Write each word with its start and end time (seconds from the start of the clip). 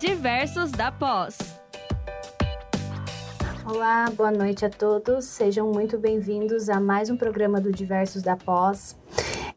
Diversos 0.00 0.72
da 0.72 0.90
Pós. 0.90 1.36
Olá, 3.66 4.08
boa 4.16 4.30
noite 4.30 4.64
a 4.64 4.70
todos. 4.70 5.26
Sejam 5.26 5.70
muito 5.70 5.98
bem-vindos 5.98 6.70
a 6.70 6.80
mais 6.80 7.10
um 7.10 7.18
programa 7.18 7.60
do 7.60 7.70
Diversos 7.70 8.22
da 8.22 8.34
Pós, 8.34 8.96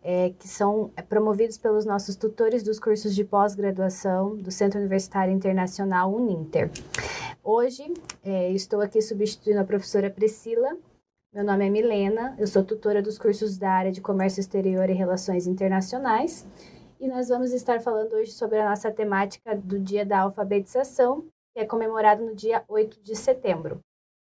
é, 0.04 0.32
que 0.38 0.46
são 0.46 0.92
promovidos 1.08 1.58
pelos 1.58 1.86
nossos 1.86 2.18
tutores 2.18 2.62
dos 2.62 2.78
cursos 2.78 3.16
de 3.16 3.24
pós-graduação 3.24 4.36
do 4.36 4.52
Centro 4.52 4.79
Universitário 4.79 5.34
Internacional 5.34 6.14
Uninter. 6.14 6.70
Hoje 7.41 7.94
é, 8.21 8.52
estou 8.52 8.82
aqui 8.82 9.02
substituindo 9.02 9.62
a 9.62 9.64
professora 9.64 10.10
Priscila. 10.10 10.75
Meu 11.34 11.46
nome 11.46 11.68
é 11.68 11.70
Milena, 11.70 12.36
eu 12.38 12.48
sou 12.48 12.66
tutora 12.66 13.02
dos 13.02 13.18
cursos 13.18 13.57
da 13.57 13.71
área 13.71 13.94
de 13.94 14.02
Comércio 14.02 14.41
Exterior 14.41 14.89
e 14.89 14.94
Relações 14.94 15.48
Internacionais 15.48 16.46
e 17.04 17.08
nós 17.10 17.28
vamos 17.28 17.52
estar 17.52 17.82
falando 17.82 18.14
hoje 18.14 18.32
sobre 18.32 18.58
a 18.58 18.70
nossa 18.70 18.90
temática 18.90 19.54
do 19.58 19.78
Dia 19.78 20.06
da 20.06 20.22
Alfabetização, 20.22 21.30
que 21.52 21.60
é 21.60 21.66
comemorado 21.66 22.24
no 22.24 22.34
dia 22.34 22.64
8 22.66 23.02
de 23.02 23.14
setembro. 23.14 23.82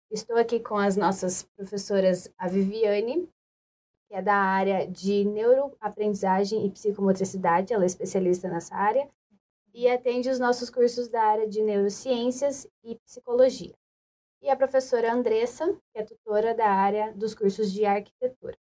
Estou 0.10 0.36
aqui 0.36 0.60
com 0.60 0.76
as 0.76 0.98
nossas 0.98 1.44
professoras, 1.56 2.28
a 2.36 2.48
Viviane, 2.48 3.30
que 4.08 4.16
é 4.16 4.22
da 4.22 4.34
área 4.34 4.88
de 4.88 5.23
neuroaprendizagem 5.26 6.66
e 6.66 6.72
psicomotricidade, 6.72 7.72
ela 7.72 7.84
é 7.84 7.86
especialista 7.86 8.50
nessa 8.50 8.76
área, 8.76 9.08
e 9.72 9.88
atende 9.88 10.28
os 10.32 10.40
nossos 10.40 10.72
cursos 10.72 11.08
da 11.08 11.22
área 11.22 11.48
de 11.48 11.62
neurociências 11.62 12.68
e 12.84 12.95
psicologia. 12.95 13.76
E 14.42 14.50
a 14.50 14.56
professora 14.56 15.14
Andressa, 15.14 15.72
que 15.94 16.00
é 16.00 16.04
tutora 16.04 16.56
da 16.56 16.68
área 16.68 17.14
dos 17.14 17.36
cursos 17.36 17.72
de 17.72 17.86
arquitetura. 17.86 18.58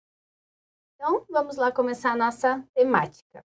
Então, 0.97 1.25
vamos 1.31 1.57
lá 1.57 1.71
começar 1.71 2.11
a 2.11 2.17
nossa 2.17 2.67
temática. 2.75 3.45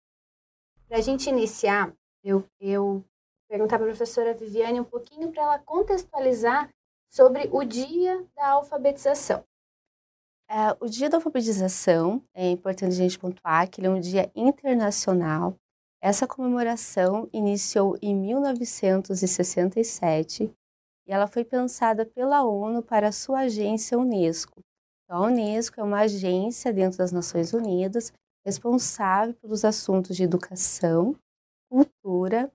Para 0.89 0.98
a 0.98 1.02
gente 1.02 1.29
iniciar, 1.29 1.93
eu, 2.23 2.43
eu 2.59 3.05
perguntar 3.48 3.77
para 3.77 3.85
a 3.85 3.89
professora 3.89 4.34
Viviane 4.34 4.79
um 4.79 4.84
pouquinho 4.84 5.31
para 5.31 5.43
ela 5.43 5.59
contextualizar 5.59 6.68
sobre 7.07 7.48
o 7.51 7.63
dia 7.63 8.26
da 8.35 8.54
alfabetização. 8.54 9.43
É, 10.49 10.76
o 10.79 10.87
dia 10.87 11.07
da 11.07 11.17
alfabetização, 11.17 12.23
é 12.34 12.49
importante 12.49 12.93
a 12.93 12.95
gente 12.95 13.20
pontuar 13.20 13.70
que 13.70 13.79
ele 13.79 13.85
é 13.85 13.91
um 13.91 13.99
dia 13.99 14.32
internacional. 14.35 15.55
Essa 16.01 16.26
comemoração 16.26 17.29
iniciou 17.32 17.95
em 18.01 18.15
1967 18.15 20.51
e 21.07 21.12
ela 21.12 21.27
foi 21.27 21.45
pensada 21.45 22.04
pela 22.04 22.43
ONU 22.43 22.82
para 22.82 23.12
sua 23.12 23.41
agência 23.41 23.95
Unesco. 23.95 24.60
Então, 25.04 25.23
a 25.23 25.27
Unesco 25.27 25.79
é 25.79 25.84
uma 25.84 25.99
agência 25.99 26.73
dentro 26.73 26.98
das 26.98 27.12
Nações 27.12 27.54
Unidas 27.54 28.12
responsável 28.49 29.35
pelos 29.35 29.63
assuntos 29.63 30.17
de 30.17 30.23
educação, 30.23 31.15
cultura 31.69 32.51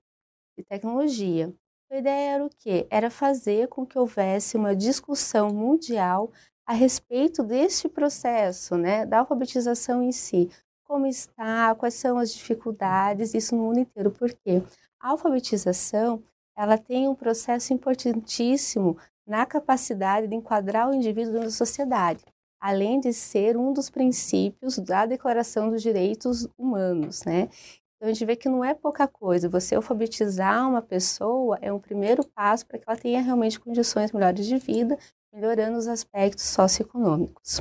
e 0.58 0.62
tecnologia. 0.64 1.54
A 1.88 1.96
ideia 1.96 2.34
era 2.34 2.44
o 2.44 2.50
quê? 2.50 2.88
Era 2.90 3.10
fazer 3.10 3.68
com 3.68 3.86
que 3.86 3.96
houvesse 3.96 4.56
uma 4.56 4.74
discussão 4.74 5.50
mundial 5.50 6.32
a 6.66 6.72
respeito 6.72 7.44
deste 7.44 7.88
processo, 7.88 8.76
né, 8.76 9.06
da 9.06 9.20
alfabetização 9.20 10.02
em 10.02 10.10
si. 10.10 10.50
Como 10.82 11.06
está, 11.06 11.72
quais 11.76 11.94
são 11.94 12.18
as 12.18 12.34
dificuldades, 12.34 13.32
isso 13.32 13.54
no 13.54 13.62
mundo 13.62 13.78
inteiro. 13.78 14.10
Por 14.10 14.32
quê? 14.32 14.62
A 14.98 15.10
alfabetização, 15.10 16.20
ela 16.56 16.76
tem 16.76 17.08
um 17.08 17.14
processo 17.14 17.72
importantíssimo 17.72 18.96
na 19.24 19.46
capacidade 19.46 20.26
de 20.26 20.34
enquadrar 20.34 20.90
o 20.90 20.94
indivíduo 20.94 21.40
na 21.40 21.50
sociedade 21.50 22.24
além 22.64 22.98
de 22.98 23.12
ser 23.12 23.58
um 23.58 23.74
dos 23.74 23.90
princípios 23.90 24.78
da 24.78 25.04
Declaração 25.04 25.68
dos 25.68 25.82
Direitos 25.82 26.48
Humanos, 26.56 27.22
né? 27.22 27.50
Então 27.94 28.08
a 28.08 28.12
gente 28.12 28.24
vê 28.24 28.34
que 28.36 28.48
não 28.48 28.64
é 28.64 28.72
pouca 28.72 29.06
coisa. 29.06 29.50
Você 29.50 29.74
alfabetizar 29.74 30.66
uma 30.66 30.80
pessoa 30.80 31.58
é 31.60 31.70
um 31.70 31.78
primeiro 31.78 32.26
passo 32.26 32.66
para 32.66 32.78
que 32.78 32.84
ela 32.88 32.96
tenha 32.96 33.20
realmente 33.20 33.60
condições 33.60 34.12
melhores 34.12 34.46
de 34.46 34.56
vida, 34.56 34.96
melhorando 35.30 35.76
os 35.76 35.86
aspectos 35.86 36.46
socioeconômicos. 36.46 37.60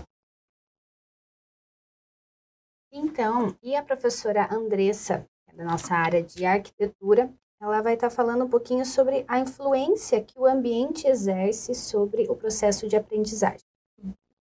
Então, 2.89 3.53
e 3.61 3.75
a 3.75 3.83
professora 3.83 4.47
Andressa, 4.53 5.27
é 5.49 5.53
da 5.53 5.65
nossa 5.65 5.93
área 5.93 6.23
de 6.23 6.45
arquitetura, 6.45 7.29
ela 7.61 7.81
vai 7.81 7.95
estar 7.95 8.09
falando 8.09 8.45
um 8.45 8.49
pouquinho 8.49 8.85
sobre 8.85 9.25
a 9.27 9.37
influência 9.37 10.23
que 10.23 10.39
o 10.39 10.45
ambiente 10.45 11.07
exerce 11.07 11.75
sobre 11.75 12.25
o 12.29 12.37
processo 12.37 12.87
de 12.87 12.95
aprendizagem. 12.95 13.72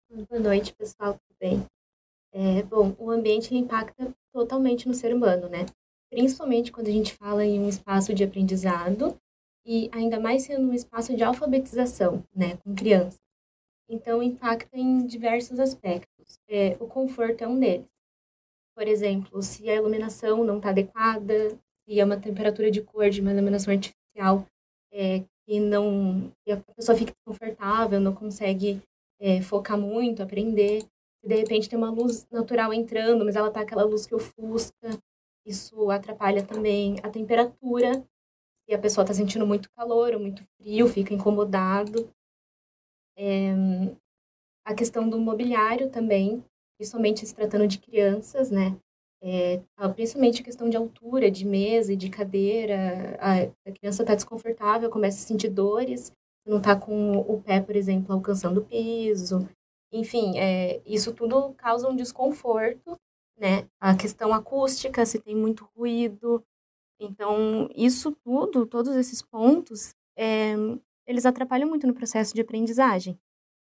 Boa 0.09 0.39
noite, 0.39 0.73
pessoal, 0.73 1.15
tudo 1.15 1.37
bem? 1.37 1.65
É, 2.31 2.63
bom, 2.63 2.95
o 2.97 3.11
ambiente 3.11 3.53
impacta 3.53 4.15
totalmente 4.31 4.87
no 4.87 4.93
ser 4.93 5.13
humano, 5.13 5.49
né? 5.49 5.65
Principalmente 6.09 6.71
quando 6.71 6.87
a 6.87 6.91
gente 6.91 7.13
fala 7.13 7.43
em 7.43 7.59
um 7.59 7.67
espaço 7.67 8.13
de 8.13 8.23
aprendizado 8.23 9.17
e 9.65 9.89
ainda 9.91 10.17
mais 10.17 10.43
sendo 10.43 10.69
um 10.69 10.73
espaço 10.73 11.13
de 11.13 11.23
alfabetização, 11.23 12.23
né, 12.33 12.55
com 12.57 12.73
crianças. 12.73 13.19
Então, 13.89 14.23
impacta 14.23 14.77
em 14.77 15.05
diversos 15.05 15.59
aspectos. 15.59 16.39
É, 16.47 16.77
o 16.79 16.87
conforto 16.87 17.43
é 17.43 17.47
um 17.47 17.59
deles. 17.59 17.87
Por 18.75 18.87
exemplo, 18.87 19.41
se 19.41 19.69
a 19.69 19.75
iluminação 19.75 20.43
não 20.45 20.57
está 20.57 20.69
adequada, 20.69 21.49
se 21.83 21.99
é 21.99 22.05
uma 22.05 22.17
temperatura 22.17 22.71
de 22.71 22.81
cor 22.81 23.09
de 23.09 23.19
uma 23.19 23.31
iluminação 23.31 23.73
artificial 23.73 24.45
é, 24.93 25.25
que 25.45 25.59
não 25.59 26.31
a 26.49 26.73
pessoa 26.73 26.97
fica 26.97 27.11
desconfortável, 27.11 27.99
não 27.99 28.15
consegue 28.15 28.81
é, 29.19 29.41
focar 29.41 29.77
muito, 29.77 30.21
aprender. 30.23 30.81
Se 31.21 31.27
de 31.27 31.35
repente 31.35 31.69
tem 31.69 31.77
uma 31.77 31.91
luz 31.91 32.27
natural 32.31 32.73
entrando, 32.73 33.25
mas 33.25 33.35
ela 33.35 33.51
tá 33.51 33.61
aquela 33.61 33.83
luz 33.83 34.05
que 34.05 34.15
ofusca, 34.15 34.89
isso 35.45 35.89
atrapalha 35.89 36.45
também 36.45 36.97
a 37.03 37.09
temperatura. 37.09 38.05
Se 38.67 38.75
a 38.75 38.79
pessoa 38.79 39.03
está 39.03 39.13
sentindo 39.13 39.47
muito 39.47 39.69
calor 39.71 40.13
ou 40.13 40.19
muito 40.19 40.43
frio, 40.57 40.87
fica 40.87 41.13
incomodado. 41.13 42.09
É, 43.17 43.53
a 44.65 44.75
questão 44.75 45.09
do 45.09 45.17
mobiliário 45.17 45.89
também, 45.89 46.43
principalmente 46.77 47.25
se 47.25 47.33
tratando 47.33 47.67
de 47.67 47.79
crianças, 47.79 48.51
né? 48.51 48.77
É, 49.21 49.61
principalmente 49.95 50.41
a 50.41 50.45
questão 50.45 50.69
de 50.69 50.77
altura, 50.77 51.31
de 51.31 51.45
mesa 51.45 51.93
e 51.93 51.95
de 51.95 52.09
cadeira. 52.09 53.17
A, 53.19 53.43
a 53.69 53.71
criança 53.71 54.03
está 54.03 54.13
desconfortável, 54.13 54.89
começa 54.89 55.23
a 55.23 55.27
sentir 55.27 55.49
dores, 55.49 56.11
não 56.47 56.57
está 56.57 56.75
com 56.75 57.17
o 57.17 57.41
pé, 57.41 57.61
por 57.61 57.75
exemplo, 57.75 58.13
alcançando 58.13 58.61
o 58.61 58.65
piso. 58.65 59.47
Enfim, 59.91 60.37
é, 60.37 60.81
isso 60.85 61.13
tudo 61.13 61.53
causa 61.53 61.87
um 61.89 61.95
desconforto, 61.95 62.97
né? 63.37 63.67
A 63.79 63.95
questão 63.95 64.33
acústica, 64.33 65.05
se 65.05 65.19
tem 65.19 65.35
muito 65.35 65.69
ruído. 65.75 66.43
Então, 66.99 67.69
isso 67.75 68.11
tudo, 68.23 68.65
todos 68.65 68.95
esses 68.95 69.21
pontos, 69.21 69.93
é, 70.17 70.55
eles 71.05 71.25
atrapalham 71.25 71.69
muito 71.69 71.87
no 71.87 71.93
processo 71.93 72.33
de 72.33 72.41
aprendizagem. 72.41 73.17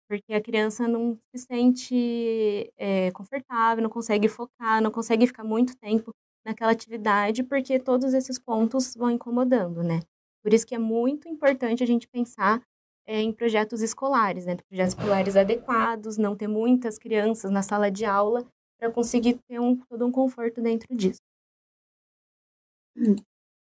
Porque 0.07 0.33
a 0.33 0.41
criança 0.41 0.87
não 0.87 1.17
se 1.35 1.45
sente 1.45 2.71
é, 2.77 3.11
confortável, 3.11 3.83
não 3.83 3.89
consegue 3.89 4.27
focar, 4.29 4.81
não 4.81 4.91
consegue 4.91 5.27
ficar 5.27 5.43
muito 5.43 5.75
tempo 5.77 6.11
naquela 6.45 6.71
atividade, 6.71 7.43
porque 7.43 7.79
todos 7.79 8.13
esses 8.13 8.37
pontos 8.37 8.95
vão 8.95 9.09
incomodando, 9.09 9.83
né? 9.83 10.01
Por 10.43 10.53
isso 10.53 10.65
que 10.67 10.75
é 10.75 10.79
muito 10.79 11.27
importante 11.27 11.83
a 11.83 11.87
gente 11.87 12.07
pensar 12.07 12.61
é, 13.05 13.21
em 13.21 13.31
projetos 13.31 13.81
escolares, 13.81 14.45
né? 14.45 14.55
Projetos 14.67 14.95
escolares 14.95 15.35
adequados, 15.35 16.17
não 16.17 16.35
ter 16.35 16.47
muitas 16.47 16.97
crianças 16.97 17.51
na 17.51 17.61
sala 17.61 17.91
de 17.91 18.05
aula 18.05 18.45
para 18.79 18.91
conseguir 18.91 19.39
ter 19.47 19.59
um, 19.59 19.77
todo 19.77 20.05
um 20.05 20.11
conforto 20.11 20.61
dentro 20.61 20.93
disso. 20.95 21.21
Hum. 22.97 23.15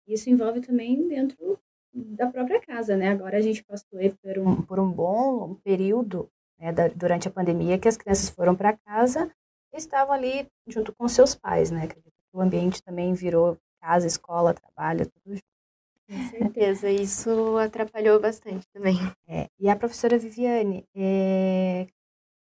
Isso 0.07 0.29
envolve 0.29 0.61
também 0.61 1.07
dentro 1.07 1.59
da 1.93 2.27
própria 2.29 2.61
casa, 2.61 2.95
né? 2.95 3.09
Agora 3.09 3.37
a 3.37 3.41
gente 3.41 3.63
passou 3.63 3.99
por 4.21 4.39
um, 4.39 4.61
por 4.61 4.79
um 4.79 4.91
bom 4.91 5.55
período 5.63 6.29
né, 6.59 6.71
da, 6.71 6.87
durante 6.87 7.27
a 7.27 7.31
pandemia 7.31 7.79
que 7.79 7.87
as 7.87 7.97
crianças 7.97 8.29
foram 8.29 8.55
para 8.55 8.77
casa 8.77 9.31
e 9.73 9.77
estavam 9.77 10.13
ali 10.13 10.47
junto 10.67 10.93
com 10.93 11.07
seus 11.07 11.33
pais, 11.35 11.71
né? 11.71 11.87
O 12.33 12.41
ambiente 12.41 12.83
também 12.83 13.13
virou 13.13 13.57
casa, 13.81 14.05
escola, 14.05 14.53
trabalho, 14.53 15.09
tudo 15.09 15.35
junto. 15.35 15.54
Com 16.07 16.17
certeza, 16.29 16.89
isso 16.89 17.57
atrapalhou 17.57 18.19
bastante 18.19 18.67
também. 18.73 18.97
É, 19.27 19.47
e 19.59 19.69
a 19.69 19.75
professora 19.75 20.17
Viviane, 20.17 20.85
é, 20.95 21.87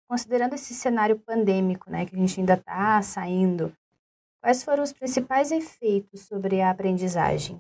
considerando 0.09 0.55
esse 0.55 0.75
cenário 0.75 1.19
pandêmico, 1.19 1.91
né, 1.91 2.05
que 2.05 2.15
a 2.15 2.19
gente 2.19 2.41
ainda 2.41 2.55
está 2.55 3.01
saindo, 3.03 3.73
quais 4.43 4.63
foram 4.63 4.83
os 4.83 4.93
principais 4.93 5.53
efeitos 5.53 6.23
sobre 6.23 6.61
a 6.61 6.71
aprendizagem? 6.71 7.59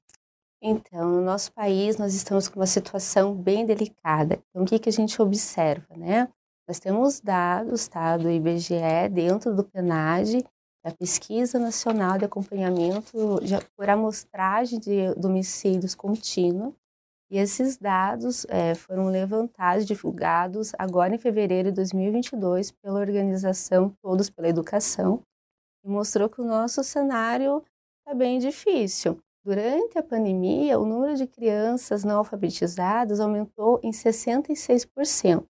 Então, 0.61 1.09
no 1.09 1.21
nosso 1.21 1.53
país, 1.53 1.97
nós 1.97 2.15
estamos 2.15 2.49
com 2.49 2.61
uma 2.61 2.67
situação 2.67 3.35
bem 3.35 3.67
delicada. 3.67 4.41
Então, 4.49 4.63
o 4.63 4.67
que, 4.67 4.79
que 4.79 4.89
a 4.89 4.93
gente 4.93 5.21
observa, 5.21 5.97
né? 5.97 6.29
Nós 6.69 6.79
temos 6.79 7.21
dados 7.21 7.89
tá, 7.89 8.17
do 8.17 8.31
IBGE 8.31 9.09
dentro 9.11 9.55
do 9.55 9.65
PNAD 9.65 10.45
da 10.85 10.91
Pesquisa 10.91 11.59
Nacional 11.59 12.19
de 12.19 12.25
Acompanhamento 12.25 13.41
de, 13.43 13.55
por 13.77 13.89
Amostragem 13.89 14.81
de 14.81 15.15
Domicílios 15.15 15.95
Contínuo. 15.95 16.75
E 17.31 17.39
esses 17.39 17.79
dados 17.79 18.45
é, 18.51 18.75
foram 18.75 19.07
levantados, 19.07 19.87
divulgados 19.87 20.73
agora 20.79 21.15
em 21.15 21.19
fevereiro 21.19 21.71
de 21.71 21.77
2022 21.77 22.73
pela 22.73 23.01
organização 23.01 23.91
Todos 24.03 24.29
pela 24.29 24.49
Educação, 24.49 25.23
e 25.85 25.89
mostrou 25.89 26.29
que 26.29 26.41
o 26.41 26.45
nosso 26.45 26.85
cenário 26.85 27.65
é 28.07 28.15
bem 28.15 28.39
difícil. 28.39 29.19
Durante 29.45 29.99
a 29.99 30.03
pandemia, 30.03 30.79
o 30.79 30.85
número 30.85 31.17
de 31.17 31.27
crianças 31.27 32.05
não 32.05 32.19
alfabetizadas 32.19 33.19
aumentou 33.19 33.81
em 33.83 33.91
66%. 33.91 35.45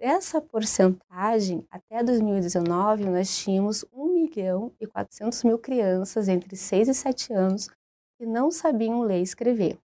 Dessa 0.00 0.40
porcentagem, 0.40 1.66
até 1.68 2.04
2019, 2.04 3.06
nós 3.06 3.36
tínhamos 3.36 3.84
1 3.92 4.14
milhão 4.14 4.72
e 4.78 4.86
400 4.86 5.42
mil 5.42 5.58
crianças 5.58 6.28
entre 6.28 6.54
6 6.54 6.86
e 6.86 6.94
7 6.94 7.32
anos 7.32 7.68
que 8.16 8.24
não 8.24 8.48
sabiam 8.48 9.00
ler 9.00 9.18
e 9.18 9.22
escrever. 9.22 9.76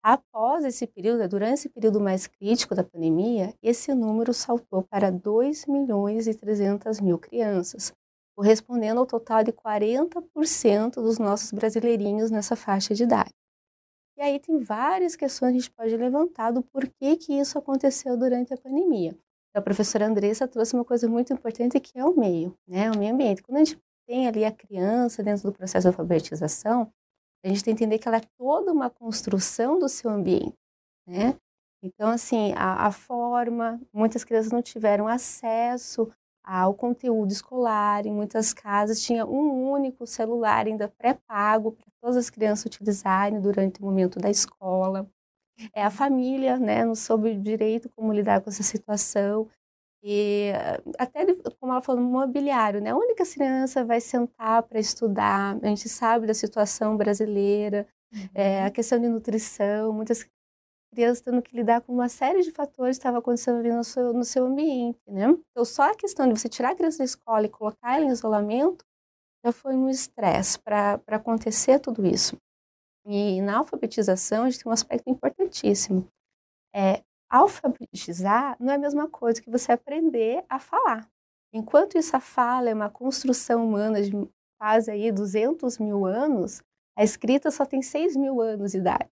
Após 0.00 0.64
esse 0.64 0.86
período, 0.86 1.28
durante 1.28 1.54
esse 1.54 1.68
período 1.68 2.00
mais 2.00 2.28
crítico 2.28 2.76
da 2.76 2.84
pandemia, 2.84 3.52
esse 3.60 3.92
número 3.92 4.32
saltou 4.32 4.84
para 4.84 5.10
2 5.10 5.66
milhões 5.66 6.28
e 6.28 6.34
300 6.34 7.00
mil 7.00 7.18
crianças, 7.18 7.92
correspondendo 8.36 9.00
ao 9.00 9.06
total 9.06 9.42
de 9.42 9.52
40% 9.52 10.94
dos 11.02 11.18
nossos 11.18 11.50
brasileirinhos 11.50 12.30
nessa 12.30 12.54
faixa 12.54 12.94
de 12.94 13.02
idade. 13.02 13.32
E 14.16 14.22
aí 14.22 14.38
tem 14.38 14.58
várias 14.58 15.16
questões 15.16 15.50
que 15.50 15.56
a 15.56 15.60
gente 15.60 15.70
pode 15.72 15.96
levantar 15.96 16.52
do 16.52 16.62
porquê 16.62 17.16
que 17.16 17.32
isso 17.32 17.58
aconteceu 17.58 18.16
durante 18.16 18.54
a 18.54 18.56
pandemia. 18.56 19.18
A 19.54 19.62
professora 19.62 20.06
Andressa 20.06 20.48
trouxe 20.48 20.74
uma 20.74 20.84
coisa 20.84 21.08
muito 21.08 21.32
importante 21.32 21.78
que 21.78 21.96
é 21.96 22.04
o 22.04 22.18
meio, 22.18 22.58
né? 22.66 22.90
o 22.90 22.98
meio 22.98 23.14
ambiente. 23.14 23.42
Quando 23.42 23.58
a 23.58 23.64
gente 23.64 23.80
tem 24.06 24.26
ali 24.26 24.44
a 24.44 24.50
criança 24.50 25.22
dentro 25.22 25.44
do 25.44 25.52
processo 25.52 25.82
de 25.82 25.88
alfabetização, 25.88 26.92
a 27.44 27.48
gente 27.48 27.62
tem 27.62 27.74
que 27.74 27.84
entender 27.84 27.98
que 27.98 28.08
ela 28.08 28.16
é 28.16 28.22
toda 28.36 28.72
uma 28.72 28.90
construção 28.90 29.78
do 29.78 29.88
seu 29.88 30.10
ambiente, 30.10 30.56
né? 31.06 31.38
Então, 31.82 32.08
assim, 32.08 32.52
a, 32.56 32.86
a 32.86 32.90
forma, 32.90 33.78
muitas 33.92 34.24
crianças 34.24 34.50
não 34.50 34.62
tiveram 34.62 35.06
acesso 35.06 36.10
ao 36.42 36.74
conteúdo 36.74 37.30
escolar, 37.30 38.06
em 38.06 38.12
muitas 38.12 38.54
casas 38.54 39.02
tinha 39.02 39.26
um 39.26 39.70
único 39.70 40.06
celular 40.06 40.66
ainda 40.66 40.88
pré-pago 40.88 41.72
para 41.72 41.86
todas 42.00 42.16
as 42.16 42.30
crianças 42.30 42.64
utilizarem 42.66 43.40
durante 43.40 43.80
o 43.80 43.84
momento 43.84 44.18
da 44.18 44.30
escola. 44.30 45.06
É 45.74 45.82
a 45.84 45.90
família, 45.90 46.58
né, 46.58 46.84
não 46.84 46.94
soube 46.94 47.34
direito 47.36 47.88
como 47.96 48.12
lidar 48.12 48.40
com 48.40 48.50
essa 48.50 48.62
situação. 48.62 49.48
E 50.02 50.52
até, 50.98 51.26
como 51.60 51.72
ela 51.72 51.80
falou, 51.82 52.02
no 52.02 52.08
mobiliário, 52.10 52.80
né? 52.80 52.94
Onde 52.94 53.14
que 53.14 53.22
a 53.22 53.26
criança 53.26 53.84
vai 53.84 54.00
sentar 54.00 54.62
para 54.64 54.78
estudar? 54.78 55.58
A 55.62 55.66
gente 55.68 55.88
sabe 55.88 56.26
da 56.26 56.34
situação 56.34 56.96
brasileira, 56.96 57.86
uhum. 58.14 58.28
é, 58.34 58.64
a 58.64 58.70
questão 58.70 59.00
de 59.00 59.08
nutrição, 59.08 59.92
muitas 59.92 60.26
crianças 60.94 61.20
tendo 61.22 61.42
que 61.42 61.56
lidar 61.56 61.82
com 61.82 61.92
uma 61.92 62.08
série 62.08 62.42
de 62.42 62.52
fatores 62.52 62.96
que 62.98 63.00
estavam 63.00 63.20
acontecendo 63.20 63.58
ali 63.60 63.72
no 63.72 63.84
seu, 63.84 64.12
no 64.12 64.24
seu 64.24 64.46
ambiente, 64.46 65.00
né? 65.08 65.26
Então, 65.52 65.64
só 65.64 65.90
a 65.90 65.94
questão 65.96 66.28
de 66.28 66.38
você 66.40 66.48
tirar 66.48 66.72
a 66.72 66.76
criança 66.76 66.98
da 66.98 67.04
escola 67.04 67.46
e 67.46 67.50
colocar 67.50 67.96
ela 67.96 68.04
em 68.06 68.10
isolamento 68.10 68.84
já 69.44 69.52
foi 69.52 69.76
um 69.76 69.88
estresse 69.90 70.58
para 70.58 71.00
acontecer 71.08 71.78
tudo 71.80 72.06
isso. 72.06 72.36
E 73.06 73.40
na 73.42 73.58
alfabetização, 73.58 74.44
a 74.44 74.50
gente 74.50 74.62
tem 74.62 74.70
um 74.70 74.72
aspecto 74.72 75.08
importantíssimo. 75.10 76.08
É, 76.74 77.02
alfabetizar 77.28 78.56
não 78.58 78.72
é 78.72 78.76
a 78.76 78.78
mesma 78.78 79.08
coisa 79.08 79.40
que 79.42 79.50
você 79.50 79.72
aprender 79.72 80.44
a 80.48 80.58
falar. 80.58 81.08
Enquanto 81.52 81.96
essa 81.96 82.18
fala 82.18 82.70
é 82.70 82.74
uma 82.74 82.90
construção 82.90 83.64
humana 83.64 84.02
de 84.02 84.10
quase 84.58 84.90
aí 84.90 85.12
200 85.12 85.78
mil 85.78 86.06
anos, 86.06 86.62
a 86.96 87.04
escrita 87.04 87.50
só 87.50 87.64
tem 87.64 87.82
6 87.82 88.16
mil 88.16 88.40
anos 88.40 88.72
de 88.72 88.78
idade. 88.78 89.10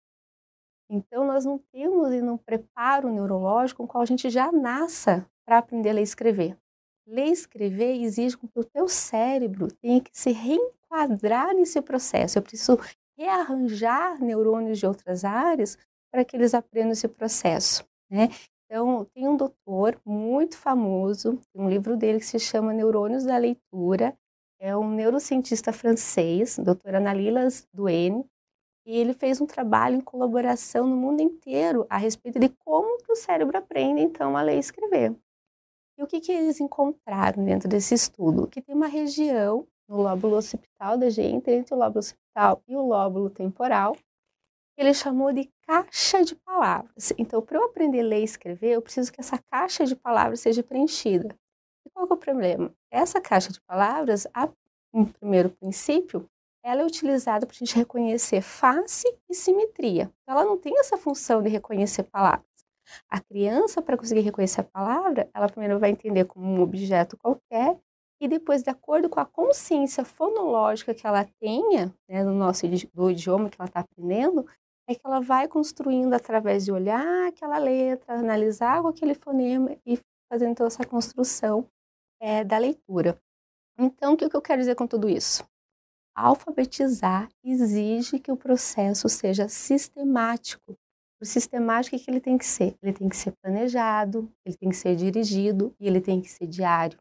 Então, 0.90 1.26
nós 1.26 1.46
não 1.46 1.58
temos 1.72 2.10
um 2.12 2.38
preparo 2.38 3.10
neurológico 3.10 3.78
com 3.78 3.84
o 3.84 3.88
qual 3.88 4.02
a 4.02 4.06
gente 4.06 4.30
já 4.30 4.52
nasça 4.52 5.26
para 5.46 5.58
aprender 5.58 5.90
a 5.90 5.94
ler 5.94 6.02
e 6.02 6.04
escrever. 6.04 6.58
Ler 7.08 7.28
e 7.28 7.32
escrever 7.32 8.02
exige 8.02 8.38
que 8.38 8.48
o 8.56 8.64
teu 8.64 8.88
cérebro 8.88 9.68
tenha 9.82 10.02
que 10.02 10.12
se 10.14 10.32
reenquadrar 10.32 11.54
nesse 11.56 11.82
processo. 11.82 12.38
Eu 12.38 12.42
preciso 12.42 12.78
rearranjar 13.22 14.20
neurônios 14.20 14.80
de 14.80 14.88
outras 14.88 15.24
áreas 15.24 15.78
para 16.12 16.26
que 16.26 16.36
eles 16.36 16.56
aprendam 16.56 16.92
esse 16.92 17.08
processo. 17.08 17.86
Né? 18.10 18.30
Então, 18.66 19.06
tem 19.14 19.28
um 19.28 19.38
doutor 19.38 20.00
muito 20.04 20.58
famoso, 20.58 21.40
um 21.54 21.70
livro 21.70 21.96
dele 21.96 22.20
que 22.20 22.26
se 22.26 22.40
chama 22.40 22.74
Neurônios 22.74 23.24
da 23.24 23.38
Leitura, 23.38 24.18
é 24.60 24.76
um 24.76 24.90
neurocientista 24.90 25.72
francês, 25.72 26.58
doutor 26.58 26.96
Analilas 26.96 27.68
Duene, 27.74 28.26
e 28.86 28.98
ele 28.98 29.14
fez 29.14 29.40
um 29.40 29.46
trabalho 29.46 29.98
em 29.98 30.02
colaboração 30.02 30.88
no 30.88 30.96
mundo 30.96 31.22
inteiro 31.22 31.86
a 31.90 31.98
respeito 31.98 32.40
de 32.40 32.50
como 32.50 32.98
que 33.04 33.12
o 33.12 33.16
cérebro 33.16 33.58
aprende, 33.58 34.02
então, 34.02 34.36
a 34.36 34.42
ler 34.42 34.56
e 34.56 34.60
escrever. 34.60 35.16
E 35.98 36.04
o 36.04 36.08
que, 36.08 36.20
que 36.20 36.32
eles 36.32 36.60
encontraram 36.60 37.44
dentro 37.44 37.70
desse 37.70 37.94
estudo? 37.94 38.48
Que 38.48 38.62
tem 38.62 38.74
uma 38.74 38.88
região 38.88 39.68
no 39.88 39.98
lóbulo 39.98 40.38
occipital 40.38 40.98
da 40.98 41.10
gente, 41.10 41.52
entre 41.52 41.76
o 41.76 41.78
lóbulo 41.78 42.00
e 42.68 42.76
o 42.76 42.82
lóbulo 42.82 43.30
temporal, 43.30 43.96
ele 44.78 44.94
chamou 44.94 45.32
de 45.32 45.52
caixa 45.68 46.24
de 46.24 46.36
palavras. 46.36 47.14
Então, 47.18 47.42
para 47.42 47.58
eu 47.58 47.66
aprender 47.66 48.02
a 48.02 48.04
ler 48.04 48.22
e 48.22 48.24
escrever, 48.24 48.72
eu 48.72 48.82
preciso 48.82 49.12
que 49.12 49.20
essa 49.20 49.38
caixa 49.52 49.86
de 49.86 49.96
palavras 49.96 50.40
seja 50.40 50.64
preenchida. 50.64 51.36
E 51.86 51.90
qual 51.90 52.08
é 52.10 52.14
o 52.14 52.18
problema? 52.18 52.74
Essa 52.90 53.22
caixa 53.22 53.52
de 53.52 53.62
palavras, 53.62 54.28
a 54.34 54.50
primeiro 55.20 55.50
princípio, 55.50 56.28
ela 56.64 56.82
é 56.82 56.86
utilizada 56.86 57.46
para 57.46 57.56
a 57.56 57.58
gente 57.58 57.76
reconhecer 57.76 58.42
face 58.42 59.08
e 59.30 59.34
simetria. 59.34 60.12
Ela 60.28 60.46
não 60.46 60.58
tem 60.58 60.78
essa 60.80 60.98
função 60.98 61.42
de 61.42 61.50
reconhecer 61.50 62.04
palavras. 62.04 62.46
A 63.10 63.20
criança, 63.20 63.82
para 63.82 63.98
conseguir 63.98 64.22
reconhecer 64.22 64.62
a 64.62 64.66
palavra, 64.66 65.30
ela 65.34 65.48
primeiro 65.48 65.80
vai 65.80 65.90
entender 65.92 66.26
como 66.26 66.46
um 66.46 66.62
objeto 66.62 67.18
qualquer 67.18 67.80
e 68.22 68.28
depois, 68.28 68.62
de 68.62 68.70
acordo 68.70 69.10
com 69.10 69.20
a 69.20 69.26
consciência 69.26 70.06
fonológica 70.06 70.94
que 70.94 71.08
ela 71.08 71.28
tenha, 71.40 71.92
né, 72.08 72.24
no 72.24 72.36
nosso 72.36 72.68
do 72.94 73.10
idioma 73.10 73.50
que 73.50 73.60
ela 73.60 73.68
está 73.68 73.80
aprendendo, 73.80 74.46
é 74.88 74.94
que 74.94 75.02
ela 75.04 75.20
vai 75.20 75.48
construindo 75.48 76.14
através 76.14 76.64
de 76.64 76.72
olhar 76.72 77.28
aquela 77.28 77.58
letra, 77.58 78.14
analisar 78.14 78.86
aquele 78.86 79.16
fonema 79.16 79.76
e 79.84 79.98
fazendo 80.32 80.56
toda 80.56 80.68
essa 80.68 80.86
construção 80.86 81.68
é, 82.22 82.44
da 82.44 82.60
leitura. 82.60 83.20
Então, 83.76 84.14
o 84.14 84.18
que 84.18 84.26
eu 84.26 84.42
quero 84.42 84.62
dizer 84.62 84.76
com 84.76 84.86
tudo 84.86 85.10
isso? 85.10 85.44
Alfabetizar 86.16 87.28
exige 87.44 88.20
que 88.20 88.32
o 88.32 88.38
processo 88.38 89.10
seja 89.10 89.48
sistemático. 89.50 90.76
O 91.20 91.26
sistemático, 91.26 91.96
o 91.96 92.00
que 92.00 92.12
ele 92.12 92.22
tem 92.22 92.38
que 92.38 92.46
ser? 92.46 92.76
Ele 92.84 92.94
tem 92.94 93.10
que 93.10 93.18
ser 93.18 93.32
planejado, 93.42 94.32
ele 94.46 94.58
tem 94.58 94.70
que 94.70 94.76
ser 94.76 94.96
dirigido 94.96 95.74
e 95.80 95.88
ele 95.88 96.02
tem 96.02 96.22
que 96.22 96.30
ser 96.30 96.46
diário. 96.46 97.00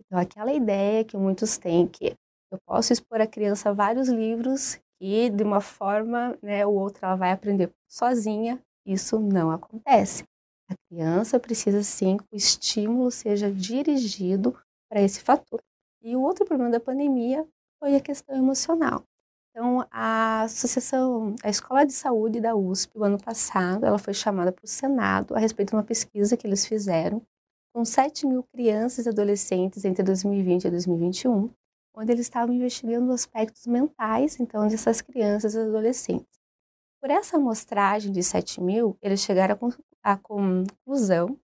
Então, 0.00 0.18
aquela 0.18 0.52
ideia 0.52 1.04
que 1.04 1.16
muitos 1.16 1.56
têm 1.56 1.86
que 1.86 2.14
eu 2.50 2.58
posso 2.66 2.92
expor 2.92 3.20
à 3.20 3.26
criança 3.26 3.72
vários 3.72 4.08
livros 4.08 4.78
e 5.00 5.30
de 5.30 5.42
uma 5.44 5.60
forma 5.60 6.36
né, 6.42 6.66
ou 6.66 6.74
outra 6.74 7.06
ela 7.06 7.16
vai 7.16 7.30
aprender 7.30 7.70
sozinha. 7.88 8.60
Isso 8.84 9.20
não 9.20 9.50
acontece. 9.52 10.24
A 10.68 10.74
criança 10.88 11.38
precisa 11.38 11.82
sim 11.82 12.16
que 12.16 12.24
o 12.32 12.36
estímulo 12.36 13.10
seja 13.10 13.50
dirigido 13.52 14.56
para 14.90 15.00
esse 15.00 15.20
fator. 15.20 15.60
E 16.02 16.16
o 16.16 16.22
outro 16.22 16.44
problema 16.44 16.70
da 16.70 16.80
pandemia 16.80 17.46
foi 17.78 17.94
a 17.94 18.00
questão 18.00 18.36
emocional. 18.36 19.04
Então, 19.50 19.86
a 19.90 20.42
associação, 20.42 21.34
a 21.42 21.48
Escola 21.50 21.84
de 21.84 21.92
Saúde 21.92 22.40
da 22.40 22.54
USP, 22.54 22.98
o 22.98 23.04
ano 23.04 23.18
passado, 23.18 23.84
ela 23.84 23.98
foi 23.98 24.14
chamada 24.14 24.52
para 24.52 24.64
o 24.64 24.68
Senado 24.68 25.34
a 25.34 25.38
respeito 25.38 25.70
de 25.70 25.76
uma 25.76 25.82
pesquisa 25.82 26.36
que 26.36 26.46
eles 26.46 26.64
fizeram 26.66 27.20
com 27.72 27.84
7 27.84 28.26
mil 28.26 28.42
crianças 28.42 29.06
e 29.06 29.08
adolescentes 29.08 29.84
entre 29.84 30.02
2020 30.02 30.64
e 30.64 30.70
2021, 30.70 31.50
onde 31.94 32.12
eles 32.12 32.26
estavam 32.26 32.54
investigando 32.54 33.12
aspectos 33.12 33.66
mentais, 33.66 34.38
então, 34.40 34.66
dessas 34.68 35.00
crianças 35.00 35.54
e 35.54 35.58
adolescentes. 35.58 36.40
Por 37.00 37.10
essa 37.10 37.36
amostragem 37.36 38.12
de 38.12 38.22
7 38.22 38.60
mil, 38.60 38.96
eles 39.00 39.20
chegaram 39.20 39.58
à 40.02 40.16
conclusão 40.16 41.38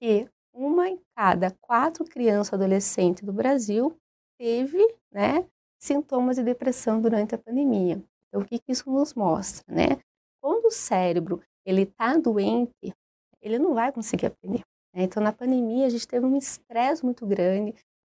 que 0.00 0.28
uma 0.52 0.88
em 0.88 1.00
cada 1.16 1.50
quatro 1.60 2.04
crianças 2.04 2.52
e 2.52 2.54
adolescentes 2.54 3.24
do 3.24 3.32
Brasil 3.32 3.96
teve 4.38 4.78
né, 5.10 5.44
sintomas 5.78 6.36
de 6.36 6.42
depressão 6.42 7.00
durante 7.00 7.34
a 7.34 7.38
pandemia. 7.38 8.02
Então, 8.28 8.42
o 8.42 8.44
que, 8.44 8.58
que 8.58 8.72
isso 8.72 8.90
nos 8.90 9.14
mostra? 9.14 9.64
Né? 9.72 9.98
Quando 10.40 10.66
o 10.66 10.70
cérebro 10.70 11.42
ele 11.64 11.82
está 11.82 12.16
doente, 12.16 12.94
ele 13.40 13.58
não 13.58 13.74
vai 13.74 13.90
conseguir 13.90 14.26
aprender. 14.26 14.62
Né? 14.94 15.02
Então, 15.02 15.22
na 15.22 15.32
pandemia, 15.32 15.86
a 15.86 15.90
gente 15.90 16.06
teve 16.06 16.24
um 16.24 16.36
estresse 16.36 17.04
muito 17.04 17.26
grande, 17.26 17.74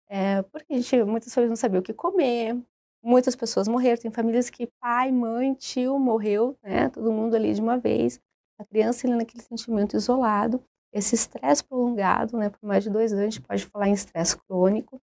é, 0.08 0.42
porque 0.42 0.73
a 0.73 0.76
gente, 0.76 1.04
muitas 1.04 1.28
pessoas 1.28 1.49
não 1.49 1.56
sabiam 1.56 1.80
o 1.80 1.82
que 1.82 1.92
comer, 1.92 2.56
muitas 3.02 3.37
pessoas 3.37 3.68
morreram. 3.68 4.00
Tem 4.00 4.11
famílias 4.11 4.49
que 4.50 4.66
pai, 4.80 5.11
mãe, 5.12 5.54
tio 5.54 5.99
morreu, 5.99 6.56
né? 6.62 6.88
Todo 6.90 7.12
mundo 7.12 7.35
ali 7.35 7.52
de 7.52 7.61
uma 7.61 7.76
vez. 7.78 8.20
A 8.58 8.64
criança 8.64 9.06
ali 9.06 9.16
naquele 9.16 9.42
sentimento 9.42 9.97
isolado. 9.97 10.62
Esse 10.92 11.14
estresse 11.14 11.62
prolongado, 11.64 12.37
né? 12.38 12.49
Por 12.50 12.66
mais 12.66 12.85
de 12.85 12.90
dois 12.90 13.12
anos, 13.12 13.23
a 13.23 13.30
gente 13.30 13.42
pode 13.42 13.66
falar 13.66 13.88
em 13.88 13.92
estresse 13.92 14.37
crônico. 14.37 15.00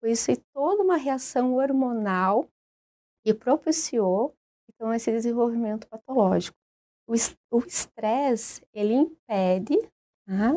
Com 0.00 0.08
isso, 0.08 0.30
e 0.30 0.36
toda 0.52 0.82
uma 0.82 0.96
reação 0.96 1.54
hormonal 1.54 2.46
que 3.24 3.32
propiciou, 3.32 4.34
então, 4.68 4.92
esse 4.92 5.10
desenvolvimento 5.12 5.86
patológico. 5.86 6.58
O 7.06 7.14
estresse, 7.66 8.62
ele 8.72 8.94
impede 8.94 9.78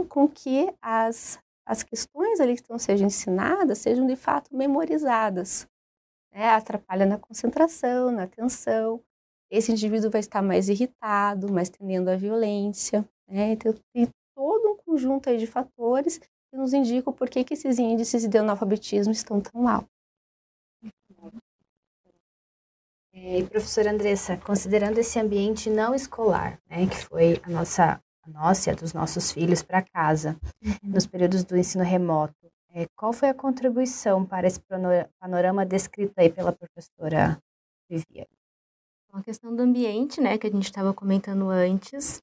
com 0.08 0.28
que 0.28 0.74
as 0.82 1.40
as 1.66 1.82
questões 1.82 2.40
ali 2.40 2.54
que 2.54 2.62
estão 2.62 2.78
sendo 2.78 3.04
ensinadas 3.04 3.80
sejam 3.80 4.06
de 4.06 4.16
fato 4.16 4.56
memorizadas. 4.56 5.68
Né? 6.32 6.50
Atrapalha 6.50 7.06
na 7.06 7.18
concentração, 7.18 8.12
na 8.12 8.24
atenção. 8.24 9.02
esse 9.50 9.72
indivíduo 9.72 10.12
vai 10.12 10.20
estar 10.20 10.42
mais 10.42 10.70
irritado, 10.70 11.52
mais 11.52 11.70
tendendo 11.70 12.10
à 12.10 12.16
violência. 12.16 13.08
Né? 13.28 13.54
Então, 13.54 13.74
tem 13.94 14.08
todo 14.36 14.74
um 14.74 14.78
conjunto 14.78 15.30
aí 15.30 15.38
de 15.38 15.48
fatores 15.48 16.20
que 16.20 16.28
nos 16.54 16.74
indicam 16.74 17.12
por 17.12 17.30
que, 17.30 17.44
que 17.44 17.54
esses 17.54 17.80
índices 17.80 18.28
de 18.28 18.38
analfabetismo 18.38 19.12
estão 19.12 19.42
tão 19.42 19.68
altos. 19.68 19.90
É, 23.14 23.40
e 23.40 23.48
professora 23.48 23.92
Andressa, 23.92 24.38
considerando 24.38 24.98
esse 24.98 25.18
ambiente 25.18 25.70
não 25.70 25.96
escolar, 25.96 26.60
né, 26.70 26.86
que 26.86 26.98
foi 26.98 27.42
a 27.44 27.50
nossa, 27.50 28.04
a 28.26 28.30
nossa 28.30 28.70
e 28.70 28.74
a 28.74 28.76
dos 28.76 28.94
nossos 28.94 29.32
filhos 29.32 29.62
para 29.62 29.82
casa, 29.82 30.38
uhum. 30.64 30.92
nos 30.92 31.06
períodos 31.06 31.44
do 31.44 31.58
ensino 31.58 31.84
remoto, 31.84 32.34
é, 32.74 32.88
qual 32.96 33.14
foi 33.14 33.30
a 33.30 33.34
contribuição 33.34 34.26
para 34.26 34.48
esse 34.48 34.60
panorama 35.20 35.66
descrito 35.66 36.14
aí 36.18 36.30
pela 36.30 36.52
professora 36.52 37.42
Viviane? 37.90 38.28
A 39.14 39.24
questão 39.24 39.56
do 39.56 39.64
ambiente, 39.64 40.20
né, 40.20 40.38
que 40.38 40.46
a 40.46 40.52
gente 40.52 40.66
estava 40.66 40.94
comentando 40.94 41.50
antes, 41.50 42.22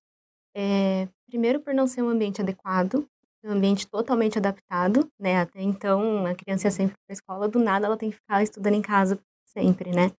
é, 0.54 1.09
primeiro 1.26 1.59
por 1.61 1.73
não 1.73 1.87
ser 1.87 2.02
um 2.02 2.11
ambiente 2.11 2.42
adequado, 2.42 3.09
um 3.42 3.50
ambiente 3.50 3.87
totalmente 3.87 4.37
adaptado, 4.37 5.11
né, 5.18 5.40
até 5.40 5.62
então 5.62 6.26
a 6.26 6.35
criança 6.35 6.66
ia 6.66 6.71
sempre 6.71 6.97
para 7.06 7.12
a 7.12 7.14
escola, 7.14 7.49
do 7.49 7.59
nada 7.59 7.87
ela 7.87 7.97
tem 7.97 8.11
que 8.11 8.16
ficar 8.16 8.42
estudando 8.42 8.75
em 8.75 8.82
casa 8.82 9.18
sempre, 9.47 9.90
né. 9.90 10.12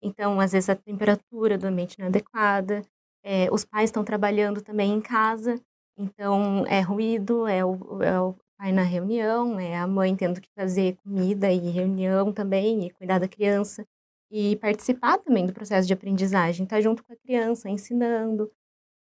Então, 0.00 0.38
às 0.38 0.52
vezes 0.52 0.68
a 0.68 0.76
temperatura 0.76 1.58
do 1.58 1.66
ambiente 1.66 1.98
não 1.98 2.06
é 2.06 2.08
adequada, 2.08 2.86
é, 3.24 3.48
os 3.50 3.64
pais 3.64 3.88
estão 3.88 4.04
trabalhando 4.04 4.60
também 4.62 4.92
em 4.92 5.00
casa, 5.00 5.60
então 5.96 6.66
é 6.66 6.80
ruído, 6.80 7.46
é 7.46 7.64
o, 7.64 8.02
é 8.02 8.20
o 8.20 8.34
pai 8.58 8.72
na 8.72 8.82
reunião, 8.82 9.58
é 9.58 9.76
a 9.76 9.86
mãe 9.86 10.14
tendo 10.14 10.40
que 10.40 10.48
fazer 10.54 10.96
comida 11.02 11.50
e 11.50 11.70
reunião 11.70 12.32
também, 12.32 12.86
e 12.86 12.90
cuidar 12.90 13.18
da 13.18 13.28
criança 13.28 13.86
e 14.30 14.56
participar 14.56 15.18
também 15.18 15.46
do 15.46 15.52
processo 15.52 15.86
de 15.86 15.94
aprendizagem, 15.94 16.64
estar 16.64 16.76
tá 16.76 16.82
junto 16.82 17.04
com 17.04 17.12
a 17.12 17.16
criança, 17.16 17.68
ensinando, 17.70 18.50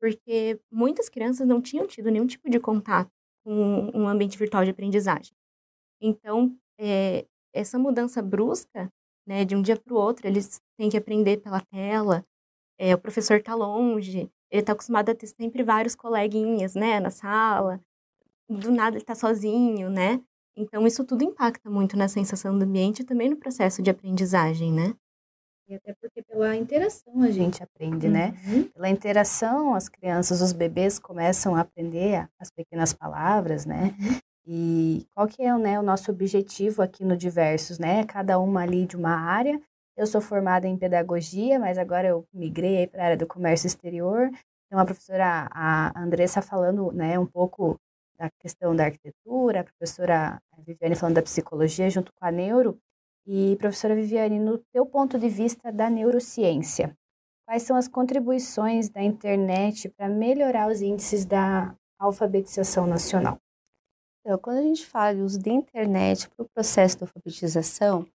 porque 0.00 0.60
muitas 0.72 1.08
crianças 1.08 1.46
não 1.46 1.60
tinham 1.62 1.86
tido 1.86 2.10
nenhum 2.10 2.26
tipo 2.26 2.50
de 2.50 2.60
contato 2.60 3.10
com 3.44 3.90
um 3.94 4.08
ambiente 4.08 4.38
virtual 4.38 4.64
de 4.64 4.70
aprendizagem. 4.70 5.32
Então, 6.00 6.56
é, 6.78 7.26
essa 7.54 7.78
mudança 7.78 8.22
brusca, 8.22 8.90
né, 9.26 9.44
de 9.44 9.54
um 9.56 9.62
dia 9.62 9.76
para 9.76 9.94
o 9.94 9.96
outro, 9.96 10.26
eles 10.26 10.60
têm 10.78 10.90
que 10.90 10.96
aprender 10.96 11.38
pela 11.38 11.60
tela, 11.60 12.24
é, 12.80 12.94
o 12.94 12.98
professor 12.98 13.36
está 13.36 13.54
longe, 13.54 14.30
ele 14.50 14.62
está 14.62 14.72
acostumado 14.72 15.10
a 15.10 15.14
ter 15.14 15.26
sempre 15.26 15.62
vários 15.62 15.94
coleguinhas, 15.94 16.74
né, 16.74 16.98
na 16.98 17.10
sala, 17.10 17.78
do 18.48 18.72
nada 18.72 18.96
ele 18.96 19.02
está 19.02 19.14
sozinho, 19.14 19.90
né? 19.90 20.18
Então, 20.56 20.86
isso 20.86 21.04
tudo 21.04 21.22
impacta 21.22 21.70
muito 21.70 21.96
na 21.96 22.08
sensação 22.08 22.58
do 22.58 22.64
ambiente 22.64 23.00
e 23.00 23.04
também 23.04 23.28
no 23.28 23.36
processo 23.36 23.82
de 23.82 23.90
aprendizagem, 23.90 24.72
né? 24.72 24.94
E 25.68 25.74
até 25.74 25.94
porque 26.00 26.22
pela 26.22 26.56
interação 26.56 27.22
a 27.22 27.30
gente 27.30 27.62
aprende, 27.62 28.08
né? 28.08 28.34
uhum. 28.44 28.58
né? 28.58 28.68
Pela 28.74 28.88
interação, 28.88 29.74
as 29.74 29.88
crianças, 29.88 30.40
os 30.40 30.52
bebês 30.52 30.98
começam 30.98 31.54
a 31.54 31.60
aprender 31.60 32.28
as 32.40 32.50
pequenas 32.50 32.92
palavras, 32.92 33.64
né? 33.66 33.94
Uhum. 34.00 34.18
E 34.46 35.06
qual 35.14 35.28
que 35.28 35.42
é 35.42 35.56
né, 35.56 35.78
o 35.78 35.82
nosso 35.82 36.10
objetivo 36.10 36.82
aqui 36.82 37.04
no 37.04 37.16
Diversos, 37.16 37.78
né? 37.78 38.04
Cada 38.04 38.38
uma 38.38 38.62
ali 38.62 38.84
de 38.84 38.96
uma 38.96 39.14
área. 39.14 39.60
Eu 40.00 40.06
sou 40.06 40.22
formada 40.22 40.66
em 40.66 40.78
pedagogia, 40.78 41.58
mas 41.58 41.76
agora 41.76 42.08
eu 42.08 42.26
migrei 42.32 42.86
para 42.86 43.02
a 43.02 43.04
área 43.04 43.16
do 43.18 43.26
comércio 43.26 43.66
exterior. 43.66 44.30
Então, 44.64 44.78
a 44.78 44.84
professora 44.86 45.46
a 45.52 46.02
Andressa 46.02 46.40
falando 46.40 46.90
né, 46.90 47.18
um 47.18 47.26
pouco 47.26 47.78
da 48.18 48.30
questão 48.40 48.74
da 48.74 48.84
arquitetura, 48.84 49.60
a 49.60 49.64
professora 49.64 50.40
Viviane 50.56 50.96
falando 50.96 51.16
da 51.16 51.22
psicologia 51.22 51.90
junto 51.90 52.14
com 52.14 52.24
a 52.24 52.30
neuro. 52.30 52.78
E, 53.26 53.56
professora 53.56 53.94
Viviane, 53.94 54.38
no 54.38 54.56
teu 54.72 54.86
ponto 54.86 55.18
de 55.18 55.28
vista 55.28 55.70
da 55.70 55.90
neurociência, 55.90 56.96
quais 57.46 57.64
são 57.64 57.76
as 57.76 57.86
contribuições 57.86 58.88
da 58.88 59.02
internet 59.02 59.90
para 59.90 60.08
melhorar 60.08 60.70
os 60.70 60.80
índices 60.80 61.26
da 61.26 61.74
alfabetização 61.98 62.86
nacional? 62.86 63.36
Então, 64.20 64.38
quando 64.38 64.60
a 64.60 64.62
gente 64.62 64.86
fala 64.86 65.14
de 65.14 65.20
uso 65.20 65.38
da 65.38 65.50
internet 65.50 66.26
para 66.30 66.42
o 66.42 66.48
processo 66.48 66.96
de 66.96 67.04
alfabetização, 67.04 68.06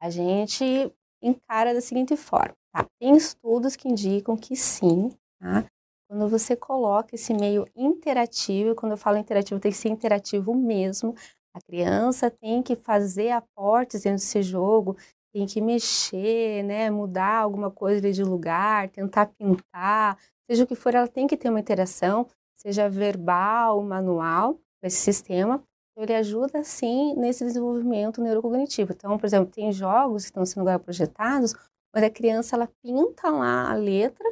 a 0.00 0.08
gente 0.08 0.92
encara 1.22 1.72
da 1.74 1.80
seguinte 1.80 2.16
forma, 2.16 2.54
tá? 2.72 2.86
Tem 3.00 3.16
estudos 3.16 3.76
que 3.76 3.88
indicam 3.88 4.36
que 4.36 4.56
sim, 4.56 5.10
tá? 5.40 5.64
Quando 6.08 6.28
você 6.28 6.54
coloca 6.54 7.14
esse 7.14 7.32
meio 7.32 7.66
interativo, 7.74 8.74
quando 8.74 8.92
eu 8.92 8.98
falo 8.98 9.16
interativo, 9.16 9.60
tem 9.60 9.72
que 9.72 9.78
ser 9.78 9.88
interativo 9.88 10.54
mesmo, 10.54 11.14
a 11.54 11.60
criança 11.60 12.30
tem 12.30 12.62
que 12.62 12.76
fazer 12.76 13.30
aportes 13.30 14.02
dentro 14.02 14.18
desse 14.18 14.42
jogo, 14.42 14.96
tem 15.32 15.46
que 15.46 15.60
mexer, 15.60 16.62
né, 16.64 16.90
mudar 16.90 17.38
alguma 17.38 17.70
coisa 17.70 18.12
de 18.12 18.22
lugar, 18.22 18.88
tentar 18.90 19.26
pintar, 19.26 20.18
seja 20.50 20.64
o 20.64 20.66
que 20.66 20.74
for, 20.74 20.94
ela 20.94 21.08
tem 21.08 21.26
que 21.26 21.36
ter 21.36 21.48
uma 21.48 21.60
interação, 21.60 22.26
seja 22.56 22.88
verbal, 22.88 23.82
manual, 23.82 24.54
com 24.54 24.86
esse 24.86 24.98
sistema. 24.98 25.62
Ele 25.96 26.14
ajuda, 26.14 26.64
sim, 26.64 27.14
nesse 27.16 27.44
desenvolvimento 27.44 28.22
neurocognitivo. 28.22 28.92
Então, 28.92 29.18
por 29.18 29.26
exemplo, 29.26 29.52
tem 29.52 29.70
jogos 29.72 30.22
que 30.22 30.30
estão 30.30 30.44
sendo 30.46 30.62
agora 30.62 30.78
projetados, 30.78 31.54
onde 31.94 32.06
a 32.06 32.10
criança 32.10 32.56
ela 32.56 32.68
pinta 32.82 33.28
lá 33.28 33.70
a 33.70 33.74
letra 33.74 34.26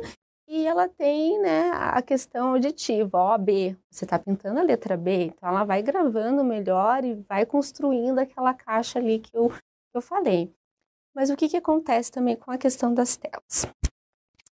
e 0.49 0.67
ela 0.67 0.89
tem 0.89 1.39
né, 1.41 1.71
a 1.71 2.03
questão 2.03 2.49
auditiva, 2.49 3.17
ó, 3.17 3.39
B. 3.39 3.77
Você 3.91 4.05
está 4.05 4.19
pintando 4.19 4.59
a 4.59 4.63
letra 4.63 4.97
B, 4.97 5.27
então 5.27 5.49
ela 5.49 5.63
vai 5.63 5.83
gravando 5.83 6.43
melhor 6.43 7.05
e 7.05 7.15
vai 7.29 7.45
construindo 7.47 8.19
aquela 8.19 8.55
caixa 8.55 8.99
ali 8.99 9.21
que 9.21 9.37
eu, 9.37 9.51
que 9.51 9.95
eu 9.95 10.03
falei. 10.03 10.53
Mas 11.15 11.31
o 11.31 11.37
que, 11.37 11.49
que 11.49 11.57
acontece 11.57 12.11
também 12.11 12.37
com 12.37 12.51
a 12.51 12.59
questão 12.59 12.95
das 12.95 13.17
telas? 13.17 13.67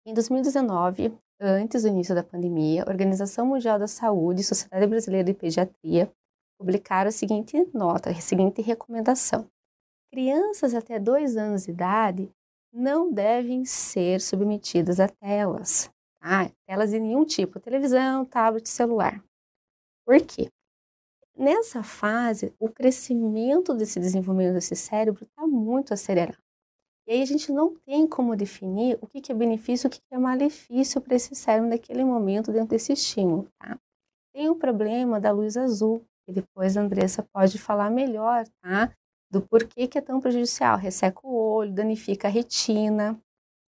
Em 0.06 0.14
2019, 0.14 1.14
antes 1.40 1.84
do 1.84 1.90
início 1.90 2.16
da 2.16 2.24
pandemia, 2.24 2.84
a 2.84 2.90
Organização 2.90 3.46
Mundial 3.46 3.78
da 3.78 3.88
Saúde 3.88 4.44
Sociedade 4.44 4.88
Brasileira 4.88 5.26
de 5.26 5.34
Pediatria 5.34 6.12
publicaram 6.64 7.10
a 7.10 7.12
seguinte 7.12 7.58
nota, 7.74 8.10
a 8.10 8.16
seguinte 8.16 8.62
recomendação. 8.62 9.46
Crianças 10.10 10.74
até 10.74 10.98
dois 10.98 11.36
anos 11.36 11.66
de 11.66 11.72
idade 11.72 12.32
não 12.72 13.12
devem 13.12 13.66
ser 13.66 14.22
submetidas 14.22 15.00
a 15.00 15.10
telas, 15.10 15.92
tá? 16.22 16.50
Telas 16.66 16.92
de 16.92 17.00
nenhum 17.00 17.26
tipo, 17.26 17.60
televisão, 17.60 18.24
tablet, 18.24 18.68
celular. 18.70 19.22
Por 20.06 20.22
quê? 20.22 20.50
Nessa 21.38 21.84
fase, 21.84 22.54
o 22.60 22.70
crescimento 22.70 23.74
desse 23.74 24.00
desenvolvimento 24.00 24.54
desse 24.54 24.76
cérebro 24.76 25.26
está 25.26 25.46
muito 25.46 25.94
acelerado. 25.94 26.38
E 27.06 27.12
aí 27.12 27.22
a 27.22 27.26
gente 27.26 27.52
não 27.52 27.76
tem 27.86 28.08
como 28.08 28.36
definir 28.36 28.98
o 29.02 29.08
que, 29.08 29.20
que 29.20 29.32
é 29.32 29.36
benefício 29.36 29.88
e 29.88 29.90
o 29.90 29.92
que, 29.92 30.00
que 30.00 30.16
é 30.16 30.18
malefício 30.18 31.02
para 31.02 31.16
esse 31.16 31.36
cérebro 31.36 31.70
naquele 31.70 32.06
momento 32.06 32.52
dentro 32.52 32.70
desse 32.70 32.94
estímulo, 32.94 33.50
tá? 33.60 33.78
Tem 34.34 34.50
o 34.50 34.56
problema 34.56 35.20
da 35.20 35.32
luz 35.32 35.58
azul, 35.58 36.04
que 36.26 36.34
depois 36.34 36.78
a 36.78 36.82
Andressa 36.82 37.24
pode 37.34 37.58
falar 37.58 37.90
melhor, 37.90 38.46
tá? 38.62 38.92
do 39.34 39.42
porquê 39.42 39.88
que 39.88 39.98
é 39.98 40.02
tão 40.02 40.22
prejudicial. 40.22 40.78
Resseca 40.78 41.20
o 41.24 41.34
olho, 41.34 41.74
danifica 41.74 42.28
a 42.28 42.32
retina, 42.32 43.20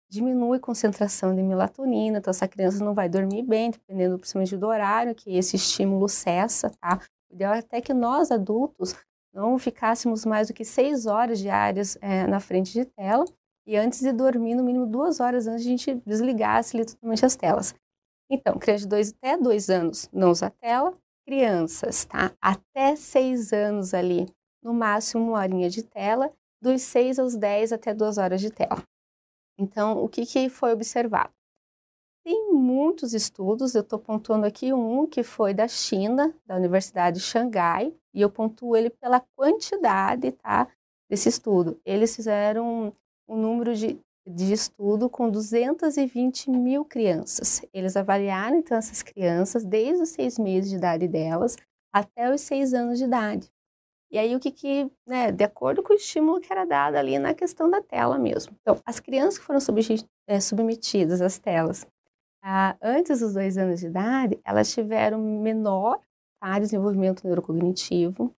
diminui 0.09 0.57
a 0.57 0.59
concentração 0.59 1.35
de 1.35 1.43
melatonina, 1.43 2.17
então 2.17 2.31
essa 2.31 2.47
criança 2.47 2.83
não 2.83 2.95
vai 2.95 3.07
dormir 3.07 3.43
bem, 3.43 3.69
dependendo 3.69 4.17
principalmente 4.17 4.57
do 4.57 4.65
horário 4.65 5.13
que 5.13 5.37
esse 5.37 5.55
estímulo 5.55 6.09
cessa, 6.09 6.71
tá? 6.81 6.99
O 7.29 7.35
ideal 7.35 7.53
é 7.53 7.59
até 7.59 7.79
que 7.79 7.93
nós 7.93 8.31
adultos 8.31 8.95
não 9.31 9.57
ficássemos 9.59 10.25
mais 10.25 10.47
do 10.47 10.53
que 10.53 10.65
seis 10.65 11.05
horas 11.05 11.37
diárias 11.37 11.95
é, 12.01 12.25
na 12.25 12.39
frente 12.39 12.73
de 12.73 12.83
tela 12.83 13.23
e 13.67 13.77
antes 13.77 14.01
de 14.01 14.11
dormir, 14.11 14.55
no 14.55 14.63
mínimo 14.63 14.87
duas 14.87 15.19
horas 15.19 15.45
antes, 15.45 15.63
a 15.63 15.69
gente 15.69 15.93
desligasse 16.07 16.75
ali, 16.75 16.85
totalmente 16.87 17.23
as 17.23 17.35
telas. 17.35 17.75
Então, 18.29 18.57
criança 18.57 18.83
de 18.83 18.89
dois 18.89 19.13
até 19.13 19.37
dois 19.37 19.69
anos 19.69 20.09
não 20.11 20.31
usa 20.31 20.49
tela, 20.49 20.97
crianças, 21.25 22.05
tá? 22.05 22.31
Até 22.41 22.95
seis 22.95 23.53
anos 23.53 23.93
ali 23.93 24.27
no 24.61 24.73
máximo 24.73 25.29
uma 25.29 25.39
horinha 25.39 25.69
de 25.69 25.83
tela, 25.83 26.31
dos 26.61 26.81
6 26.83 27.17
aos 27.17 27.35
10 27.35 27.73
até 27.73 27.93
2 27.93 28.17
horas 28.17 28.39
de 28.39 28.51
tela. 28.51 28.83
Então, 29.57 30.03
o 30.03 30.07
que, 30.07 30.25
que 30.25 30.49
foi 30.49 30.71
observado? 30.73 31.33
Tem 32.23 32.53
muitos 32.53 33.13
estudos, 33.13 33.73
eu 33.73 33.81
estou 33.81 33.97
pontuando 33.97 34.45
aqui 34.45 34.71
um 34.71 35.07
que 35.07 35.23
foi 35.23 35.55
da 35.55 35.67
China, 35.67 36.33
da 36.45 36.55
Universidade 36.55 37.17
de 37.17 37.23
Xangai, 37.23 37.91
e 38.13 38.21
eu 38.21 38.29
pontuo 38.29 38.75
ele 38.75 38.91
pela 38.91 39.19
quantidade 39.35 40.31
tá, 40.33 40.67
desse 41.09 41.29
estudo. 41.29 41.81
Eles 41.83 42.15
fizeram 42.15 42.93
um 43.27 43.35
número 43.35 43.75
de, 43.75 43.99
de 44.27 44.53
estudo 44.53 45.09
com 45.09 45.29
220 45.29 46.49
mil 46.49 46.85
crianças. 46.85 47.61
Eles 47.73 47.97
avaliaram, 47.97 48.57
então, 48.57 48.77
essas 48.77 49.01
crianças 49.01 49.65
desde 49.65 50.03
os 50.03 50.09
seis 50.09 50.37
meses 50.37 50.69
de 50.69 50.77
idade 50.77 51.07
delas 51.07 51.57
até 51.93 52.33
os 52.33 52.41
seis 52.41 52.73
anos 52.73 52.99
de 52.99 53.05
idade. 53.05 53.51
E 54.11 54.17
aí, 54.17 54.35
o 54.35 54.39
que 54.39 54.51
que, 54.51 54.91
né, 55.07 55.31
de 55.31 55.43
acordo 55.43 55.81
com 55.81 55.93
o 55.93 55.95
estímulo 55.95 56.39
que 56.39 56.51
era 56.51 56.65
dado 56.65 56.95
ali 56.95 57.17
na 57.17 57.33
questão 57.33 57.69
da 57.69 57.81
tela 57.81 58.19
mesmo. 58.19 58.55
Então, 58.61 58.77
as 58.85 58.99
crianças 58.99 59.39
que 59.39 59.45
foram 59.45 59.59
é, 60.27 60.39
submetidas 60.39 61.21
às 61.21 61.39
telas 61.39 61.87
ah, 62.43 62.75
antes 62.81 63.19
dos 63.19 63.33
dois 63.33 63.57
anos 63.57 63.79
de 63.79 63.87
idade, 63.87 64.39
elas 64.43 64.73
tiveram 64.73 65.19
menor 65.19 66.01
tá, 66.39 66.57
desenvolvimento 66.57 67.23
neurocognitivo, 67.23 68.35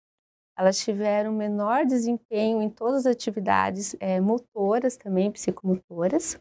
elas 0.56 0.78
tiveram 0.78 1.32
menor 1.32 1.86
desempenho 1.86 2.60
em 2.62 2.68
todas 2.70 3.06
as 3.06 3.12
atividades 3.12 3.96
é, 4.00 4.20
motoras 4.20 4.96
também, 4.96 5.30
psicomotoras, 5.30 6.38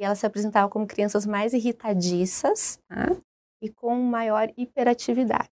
e 0.00 0.04
elas 0.04 0.20
se 0.20 0.26
apresentavam 0.26 0.70
como 0.70 0.86
crianças 0.86 1.26
mais 1.26 1.52
irritadiças, 1.52 2.78
tá? 2.88 3.16
E 3.60 3.68
com 3.68 3.94
maior 3.96 4.52
hiperatividade. 4.56 5.50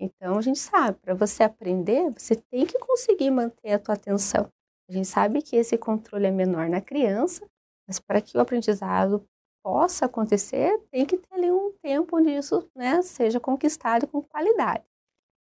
Então, 0.00 0.38
a 0.38 0.40
gente 0.40 0.58
sabe, 0.58 0.98
para 1.00 1.14
você 1.14 1.42
aprender, 1.42 2.10
você 2.10 2.34
tem 2.34 2.66
que 2.66 2.78
conseguir 2.78 3.30
manter 3.30 3.72
a 3.72 3.78
tua 3.78 3.94
atenção. 3.94 4.50
A 4.88 4.92
gente 4.92 5.06
sabe 5.06 5.42
que 5.42 5.54
esse 5.56 5.78
controle 5.78 6.26
é 6.26 6.30
menor 6.30 6.68
na 6.68 6.80
criança, 6.80 7.46
mas 7.86 8.00
para 8.00 8.20
que 8.20 8.36
o 8.36 8.40
aprendizado 8.40 9.24
possa 9.62 10.06
acontecer, 10.06 10.76
tem 10.90 11.06
que 11.06 11.16
ter 11.16 11.34
ali 11.34 11.52
um 11.52 11.72
tempo 11.80 12.16
onde 12.16 12.30
isso 12.30 12.68
né, 12.74 13.00
seja 13.02 13.38
conquistado 13.38 14.08
com 14.08 14.20
qualidade. 14.22 14.84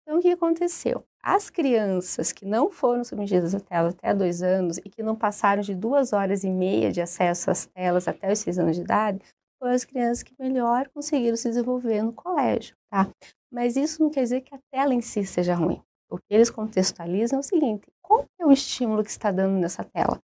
Então, 0.05 0.19
o 0.19 0.21
que 0.21 0.29
aconteceu? 0.29 1.03
As 1.23 1.49
crianças 1.49 2.31
que 2.31 2.45
não 2.45 2.71
foram 2.71 3.03
submetidas 3.03 3.55
à 3.55 3.61
tela 3.61 3.89
até 3.89 4.15
dois 4.15 4.43
anos 4.43 4.77
e 4.79 4.91
que 4.91 5.03
não 5.03 5.17
passaram 5.17 5.63
de 5.63 5.75
duas 5.75 6.13
horas 6.13 6.45
e 6.45 6.51
meia 6.51 6.93
de 6.93 7.01
acesso 7.01 7.51
às 7.51 7.65
telas 7.65 8.07
até 8.07 8.31
os 8.31 8.39
seis 8.39 8.59
anos 8.59 8.77
de 8.77 8.83
idade, 8.83 9.19
foram 9.59 9.73
as 9.73 9.85
crianças 9.85 10.23
que 10.23 10.35
melhor 10.39 10.89
conseguiram 10.91 11.37
se 11.39 11.49
desenvolver 11.49 12.03
no 12.03 12.13
colégio, 12.13 12.77
tá? 12.91 13.09
Mas 13.51 13.77
isso 13.77 14.03
não 14.03 14.11
quer 14.11 14.25
dizer 14.25 14.43
que 14.43 14.55
a 14.55 14.59
tela 14.71 14.93
em 14.93 15.01
si 15.01 15.25
seja 15.25 15.55
ruim. 15.55 15.83
O 16.11 16.19
que 16.19 16.35
eles 16.35 16.51
contextualizam 16.51 17.39
é 17.39 17.41
o 17.41 17.43
seguinte: 17.43 17.91
qual 18.03 18.27
é 18.39 18.45
o 18.45 18.53
estímulo 18.53 19.03
que 19.03 19.11
está 19.11 19.33
dando 19.33 19.59
nessa 19.59 19.83
tela? 19.83 20.21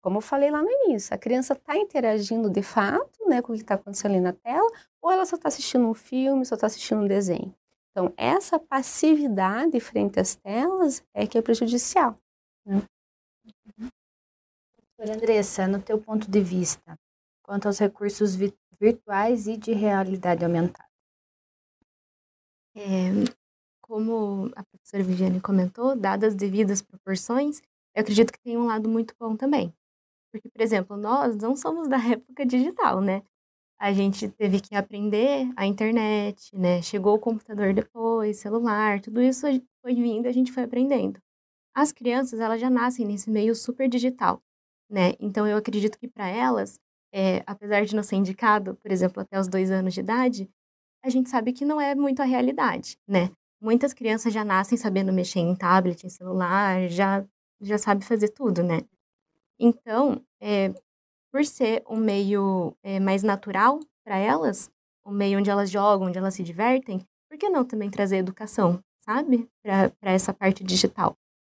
Como 0.00 0.18
eu 0.18 0.20
falei 0.20 0.48
lá 0.48 0.62
no 0.62 0.70
início, 0.70 1.12
a 1.12 1.18
criança 1.18 1.54
está 1.54 1.76
interagindo 1.76 2.48
de 2.48 2.62
fato 2.62 3.28
né, 3.28 3.42
com 3.42 3.52
o 3.52 3.56
que 3.56 3.62
está 3.62 3.74
acontecendo 3.74 4.12
ali 4.12 4.20
na 4.20 4.32
tela, 4.32 4.70
ou 5.02 5.10
ela 5.10 5.26
só 5.26 5.34
está 5.34 5.48
assistindo 5.48 5.88
um 5.88 5.94
filme, 5.94 6.46
só 6.46 6.54
está 6.54 6.68
assistindo 6.68 7.02
um 7.02 7.06
desenho. 7.08 7.52
Então, 7.98 8.14
essa 8.16 8.60
passividade 8.60 9.80
frente 9.80 10.20
às 10.20 10.36
telas 10.36 11.04
é 11.12 11.26
que 11.26 11.36
é 11.36 11.42
prejudicial. 11.42 12.16
Né? 12.64 12.80
Andressa, 15.00 15.66
no 15.66 15.82
teu 15.82 16.00
ponto 16.00 16.30
de 16.30 16.40
vista, 16.40 16.96
quanto 17.42 17.66
aos 17.66 17.80
recursos 17.80 18.36
vi 18.36 18.54
virtuais 18.78 19.48
e 19.48 19.56
de 19.56 19.72
realidade 19.72 20.44
aumentada? 20.44 20.88
É, 22.76 23.10
como 23.80 24.48
a 24.54 24.62
professora 24.62 25.02
Viviane 25.02 25.40
comentou, 25.40 25.96
dadas 25.96 26.34
as 26.34 26.34
devidas 26.36 26.80
proporções, 26.80 27.60
eu 27.96 28.02
acredito 28.02 28.32
que 28.32 28.38
tem 28.38 28.56
um 28.56 28.66
lado 28.66 28.88
muito 28.88 29.12
bom 29.18 29.36
também. 29.36 29.74
Porque, 30.30 30.48
por 30.48 30.60
exemplo, 30.60 30.96
nós 30.96 31.34
não 31.34 31.56
somos 31.56 31.88
da 31.88 31.96
época 32.14 32.46
digital, 32.46 33.00
né? 33.00 33.24
A 33.78 33.92
gente 33.92 34.28
teve 34.28 34.60
que 34.60 34.74
aprender 34.74 35.48
a 35.56 35.64
internet, 35.64 36.54
né? 36.56 36.82
Chegou 36.82 37.14
o 37.14 37.18
computador 37.18 37.72
depois, 37.72 38.38
celular, 38.38 39.00
tudo 39.00 39.22
isso 39.22 39.46
foi 39.80 39.94
vindo 39.94 40.26
e 40.26 40.28
a 40.28 40.32
gente 40.32 40.50
foi 40.52 40.64
aprendendo. 40.64 41.20
As 41.74 41.92
crianças, 41.92 42.40
elas 42.40 42.60
já 42.60 42.68
nascem 42.68 43.06
nesse 43.06 43.30
meio 43.30 43.54
super 43.54 43.88
digital, 43.88 44.42
né? 44.90 45.12
Então, 45.20 45.46
eu 45.46 45.56
acredito 45.56 45.98
que 45.98 46.08
para 46.08 46.26
elas, 46.28 46.80
é, 47.12 47.42
apesar 47.46 47.84
de 47.84 47.94
não 47.94 48.02
ser 48.02 48.16
indicado, 48.16 48.74
por 48.76 48.90
exemplo, 48.90 49.22
até 49.22 49.38
os 49.38 49.46
dois 49.46 49.70
anos 49.70 49.94
de 49.94 50.00
idade, 50.00 50.50
a 51.04 51.08
gente 51.08 51.30
sabe 51.30 51.52
que 51.52 51.64
não 51.64 51.80
é 51.80 51.94
muito 51.94 52.20
a 52.20 52.24
realidade, 52.24 52.98
né? 53.06 53.30
Muitas 53.60 53.92
crianças 53.94 54.32
já 54.32 54.44
nascem 54.44 54.76
sabendo 54.76 55.12
mexer 55.12 55.40
em 55.40 55.54
tablet, 55.54 56.04
em 56.04 56.10
celular, 56.10 56.88
já, 56.88 57.24
já 57.60 57.78
sabe 57.78 58.04
fazer 58.04 58.28
tudo, 58.30 58.62
né? 58.62 58.80
Então, 59.58 60.20
é, 60.40 60.72
por 61.32 61.44
ser 61.44 61.82
um 61.88 61.96
meio 61.96 62.74
é, 62.82 62.98
mais 62.98 63.22
natural 63.22 63.80
para 64.04 64.16
elas, 64.16 64.70
um 65.06 65.12
meio 65.12 65.38
onde 65.38 65.50
elas 65.50 65.70
jogam, 65.70 66.08
onde 66.08 66.18
elas 66.18 66.34
se 66.34 66.42
divertem, 66.42 67.06
por 67.28 67.38
que 67.38 67.48
não 67.48 67.64
também 67.64 67.90
trazer 67.90 68.16
educação, 68.16 68.82
sabe? 69.00 69.48
Para 69.62 69.92
essa 70.00 70.32
parte 70.32 70.64
digital. 70.64 71.16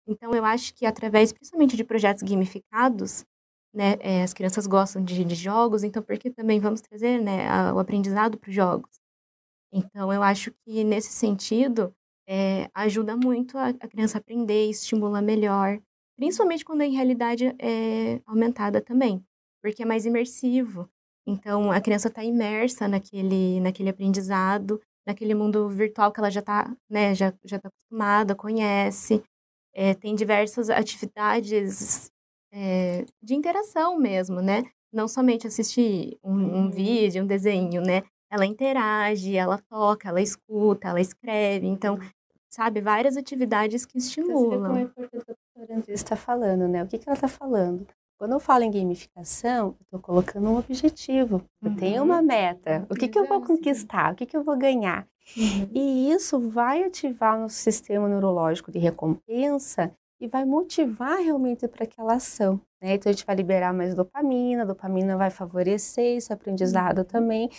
Então, 0.07 0.33
eu 0.33 0.43
acho 0.43 0.73
que 0.73 0.85
através, 0.85 1.31
principalmente 1.31 1.77
de 1.77 1.83
projetos 1.83 2.23
gamificados, 2.23 3.23
né, 3.73 3.97
é, 3.99 4.23
as 4.23 4.33
crianças 4.33 4.65
gostam 4.65 5.03
de, 5.03 5.23
de, 5.23 5.35
jogos, 5.35 5.83
então 5.83 6.01
por 6.01 6.17
que 6.17 6.31
também 6.31 6.59
vamos 6.59 6.81
trazer 6.81 7.21
né, 7.21 7.47
a, 7.47 7.71
o 7.73 7.77
aprendizado 7.77 8.37
para 8.37 8.49
os 8.49 8.55
jogos? 8.55 8.89
Então, 9.71 10.11
eu 10.11 10.23
acho 10.23 10.51
que 10.65 10.83
nesse 10.83 11.11
sentido, 11.11 11.93
é, 12.27 12.69
ajuda 12.73 13.15
muito 13.15 13.57
a, 13.57 13.67
a, 13.69 13.87
criança 13.87 14.17
aprender, 14.17 14.69
estimula 14.69 15.21
melhor, 15.21 15.79
principalmente 16.15 16.65
quando 16.65 16.81
a 16.81 16.85
realidade 16.85 17.55
é 17.59 18.19
aumentada 18.25 18.81
também 18.81 19.23
porque 19.61 19.83
é 19.83 19.85
mais 19.85 20.05
imersivo. 20.05 20.89
Então, 21.25 21.71
a 21.71 21.79
criança 21.79 22.07
está 22.07 22.23
imersa 22.23 22.87
naquele, 22.87 23.59
naquele 23.59 23.89
aprendizado, 23.89 24.81
naquele 25.05 25.35
mundo 25.35 25.69
virtual 25.69 26.11
que 26.11 26.19
ela 26.19 26.29
já 26.29 26.39
está 26.39 26.75
né, 26.89 27.13
já, 27.13 27.33
já 27.43 27.59
tá 27.59 27.69
acostumada, 27.69 28.35
conhece. 28.35 29.23
É, 29.73 29.93
tem 29.93 30.15
diversas 30.15 30.69
atividades 30.69 32.11
é, 32.51 33.05
de 33.21 33.35
interação 33.35 33.97
mesmo, 33.97 34.41
né? 34.41 34.63
Não 34.91 35.07
somente 35.07 35.45
assistir 35.45 36.17
um, 36.23 36.33
um 36.33 36.63
uhum. 36.63 36.71
vídeo, 36.71 37.23
um 37.23 37.27
desenho, 37.27 37.81
né? 37.81 38.03
Ela 38.31 38.45
interage, 38.45 39.35
ela 39.35 39.59
toca, 39.69 40.09
ela 40.09 40.21
escuta, 40.21 40.89
ela 40.89 41.01
escreve. 41.01 41.67
Então, 41.67 41.99
sabe, 42.49 42.81
várias 42.81 43.15
atividades 43.15 43.85
que 43.85 43.97
estimulam. 43.97 44.49
Você 44.49 44.49
vê 44.49 44.67
como 44.67 44.77
é 44.77 44.81
importante 44.81 45.21
o 45.21 45.25
que 45.25 45.31
a 45.31 45.35
professora 45.35 45.77
Andressa 45.77 46.03
está 46.03 46.15
falando, 46.15 46.67
né? 46.67 46.83
O 46.83 46.87
que, 46.87 46.97
que 46.97 47.07
ela 47.07 47.15
está 47.15 47.27
falando? 47.27 47.87
Quando 48.19 48.33
eu 48.33 48.39
falo 48.41 48.65
em 48.65 48.71
gamificação, 48.71 49.67
eu 49.67 49.83
estou 49.83 49.99
colocando 50.01 50.49
um 50.49 50.57
objetivo. 50.57 51.41
Eu 51.63 51.69
uhum. 51.69 51.75
tenho 51.77 52.03
uma 52.03 52.21
meta. 52.21 52.85
O 52.89 52.93
que, 52.93 53.07
que 53.07 53.17
eu 53.17 53.25
vou 53.25 53.41
conquistar? 53.41 54.11
O 54.11 54.15
que, 54.17 54.25
que 54.25 54.35
eu 54.35 54.43
vou 54.43 54.57
ganhar? 54.57 55.07
Uhum. 55.37 55.69
E 55.73 56.11
isso 56.11 56.37
vai 56.37 56.83
ativar 56.83 57.37
o 57.37 57.43
nosso 57.43 57.55
sistema 57.55 58.09
neurológico 58.09 58.73
de 58.73 58.77
recompensa 58.77 59.89
e 60.19 60.27
vai 60.27 60.43
motivar 60.43 61.17
realmente 61.19 61.65
para 61.65 61.85
aquela 61.85 62.15
ação. 62.15 62.59
Né? 62.81 62.95
Então 62.95 63.09
a 63.09 63.13
gente 63.13 63.25
vai 63.25 63.37
liberar 63.37 63.73
mais 63.73 63.95
dopamina, 63.95 64.65
dopamina 64.65 65.15
vai 65.15 65.29
favorecer 65.29 66.17
esse 66.17 66.33
aprendizado 66.33 66.97
uhum. 66.99 67.05
também. 67.05 67.49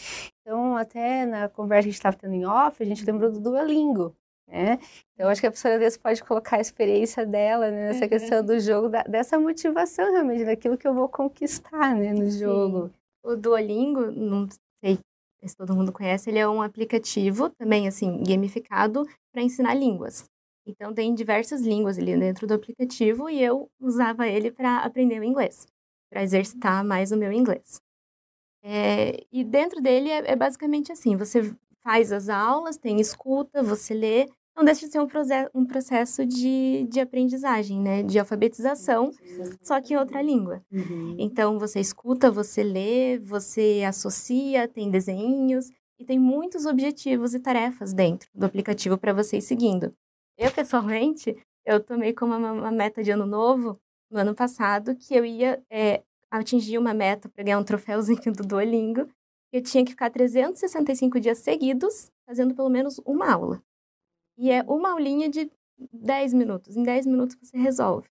Então, 0.43 0.77
até 0.77 1.25
na 1.25 1.49
conversa 1.49 1.85
que 1.85 1.89
a 1.89 1.93
gente 1.93 1.95
estava 1.95 2.17
tendo 2.19 2.35
em 2.35 2.45
off, 2.45 2.83
a 2.83 2.87
gente 2.87 3.03
lembrou 3.07 3.33
do 3.33 3.41
Duolingo. 3.41 4.15
Né? 4.51 4.81
Então, 5.15 5.29
acho 5.29 5.41
que 5.41 5.47
a 5.47 5.51
professora 5.51 5.79
Deus 5.79 5.97
pode 5.97 6.25
colocar 6.25 6.57
a 6.57 6.61
experiência 6.61 7.25
dela 7.25 7.71
né, 7.71 7.89
nessa 7.89 8.05
uhum. 8.05 8.09
questão 8.09 8.45
do 8.45 8.59
jogo, 8.59 8.89
da, 8.89 9.05
dessa 9.05 9.39
motivação 9.39 10.11
realmente, 10.13 10.45
daquilo 10.45 10.77
que 10.77 10.89
eu 10.89 10.95
vou 10.95 11.09
conquistar 11.09 11.95
né, 11.95 12.13
no 12.13 12.29
jogo. 12.29 12.89
Sim. 12.89 12.93
O 13.23 13.37
Duolingo, 13.37 14.11
não 14.11 14.49
sei 14.81 14.99
se 15.45 15.57
todo 15.57 15.75
mundo 15.75 15.93
conhece, 15.93 16.29
ele 16.29 16.39
é 16.39 16.49
um 16.49 16.61
aplicativo 16.61 17.49
também, 17.51 17.87
assim, 17.87 18.23
gamificado 18.25 19.07
para 19.33 19.43
ensinar 19.43 19.75
línguas. 19.75 20.25
Então, 20.67 20.93
tem 20.93 21.15
diversas 21.15 21.63
línguas 21.63 21.97
ali 21.97 22.19
dentro 22.19 22.47
do 22.47 22.55
aplicativo 22.55 23.31
e 23.31 23.43
eu 23.43 23.71
usava 23.81 24.29
ele 24.29 24.51
para 24.51 24.79
aprender 24.79 25.21
o 25.21 25.25
inglês, 25.25 25.67
para 26.11 26.23
exercitar 26.23 26.85
mais 26.85 27.13
o 27.13 27.17
meu 27.17 27.33
inglês. 27.33 27.81
É, 28.63 29.25
e 29.33 29.43
dentro 29.45 29.81
dele 29.81 30.11
é, 30.11 30.33
é 30.33 30.37
basicamente 30.37 30.93
assim: 30.93 31.17
você 31.17 31.55
faz 31.83 32.13
as 32.13 32.29
aulas, 32.29 32.77
tem 32.77 33.01
escuta, 33.01 33.63
você 33.63 33.95
lê, 33.95 34.29
não 34.57 34.65
deixa 34.65 34.87
de 34.87 34.93
ser 34.93 35.01
um, 35.01 35.09
um 35.55 35.65
processo 35.65 36.27
de, 36.27 36.87
de 36.91 37.01
aprendizagem, 37.01 37.81
né? 37.81 38.03
De 38.03 38.19
alfabetização, 38.19 39.11
só 39.63 39.81
que 39.81 39.95
em 39.95 39.97
outra 39.97 40.21
língua. 40.21 40.63
Uhum. 40.71 41.17
Então, 41.19 41.59
você 41.59 41.81
escuta, 41.81 42.31
você 42.31 42.63
lê, 42.63 43.19
você 43.19 43.83
associa, 43.87 44.69
tem 44.69 44.91
desenhos 44.91 45.71
e 45.99 46.05
tem 46.05 46.19
muitos 46.19 46.67
objetivos 46.67 47.35
e 47.35 47.41
tarefas 47.41 47.93
dentro 47.93 48.29
do 48.35 48.47
aplicativo 48.47 48.97
para 48.99 49.13
você 49.13 49.39
ir 49.39 49.43
seguindo. 49.43 49.95
Eu, 50.37 50.51
pessoalmente, 50.51 51.37
eu 51.65 51.79
tomei 51.79 52.13
como 52.13 52.35
uma, 52.35 52.53
uma, 52.53 52.71
meta 52.71 53.03
de 53.03 53.11
ano 53.11 53.27
novo, 53.27 53.79
no 54.11 54.19
ano 54.19 54.35
passado, 54.35 54.97
que 54.97 55.15
eu 55.15 55.25
ia 55.25 55.63
é, 55.71 56.03
atingir 56.31 56.79
uma 56.79 56.95
meta 56.95 57.29
para 57.29 57.45
ganhar 57.45 57.59
um 57.59 57.65
troféuzinho 57.65 58.33
do 58.33 58.43
Duolingo. 58.43 59.09
Eu 59.53 59.63
tinha 59.63 59.85
que 59.85 59.91
ficar 59.91 60.11
365 60.11 61.21
dias 61.21 61.39
seguidos 61.39 62.11
fazendo 62.27 62.55
pelo 62.55 62.71
menos 62.71 62.99
uma 63.05 63.31
aula. 63.31 63.63
E 64.41 64.51
é 64.51 64.63
uma 64.63 64.93
aulinha 64.93 65.29
de 65.29 65.53
10 65.93 66.33
minutos. 66.33 66.75
Em 66.75 66.83
10 66.83 67.05
minutos 67.05 67.37
você 67.39 67.59
resolve. 67.59 68.09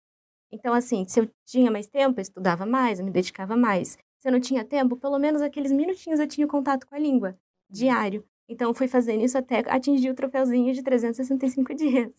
Então, 0.51 0.75
assim, 0.75 1.03
se 1.07 1.19
eu 1.19 1.27
tinha 1.43 1.71
mais 1.71 1.87
tempo, 1.87 2.19
eu 2.19 2.21
estudava 2.21 2.67
mais, 2.67 2.99
eu 2.99 3.05
me 3.05 3.09
dedicava 3.09 3.57
mais. 3.57 3.97
Se 4.19 4.27
eu 4.27 4.31
não 4.31 4.39
tinha 4.39 4.63
tempo, 4.63 4.95
pelo 4.95 5.17
menos 5.17 5.41
aqueles 5.41 5.71
minutinhos 5.71 6.19
eu 6.19 6.27
tinha 6.27 6.45
contato 6.47 6.85
com 6.85 6.93
a 6.93 6.99
língua, 6.99 7.35
diário. 7.67 8.23
Então, 8.47 8.75
fui 8.75 8.87
fazendo 8.87 9.23
isso 9.23 9.39
até 9.39 9.63
atingir 9.67 10.11
o 10.11 10.13
troféuzinho 10.13 10.71
de 10.71 10.83
365 10.83 11.73
dias. 11.73 12.11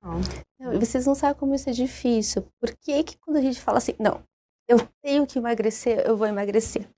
Não, 0.00 0.78
vocês 0.78 1.04
não 1.04 1.14
sabem 1.16 1.38
como 1.38 1.52
isso 1.52 1.68
é 1.68 1.72
difícil. 1.72 2.46
Por 2.60 2.72
que, 2.76 3.02
que 3.02 3.18
quando 3.18 3.38
a 3.38 3.42
gente 3.42 3.60
fala 3.60 3.78
assim, 3.78 3.94
não, 3.98 4.22
eu 4.68 4.78
tenho 5.02 5.26
que 5.26 5.40
emagrecer, 5.40 5.98
eu 6.06 6.16
vou 6.16 6.28
emagrecer. 6.28 6.88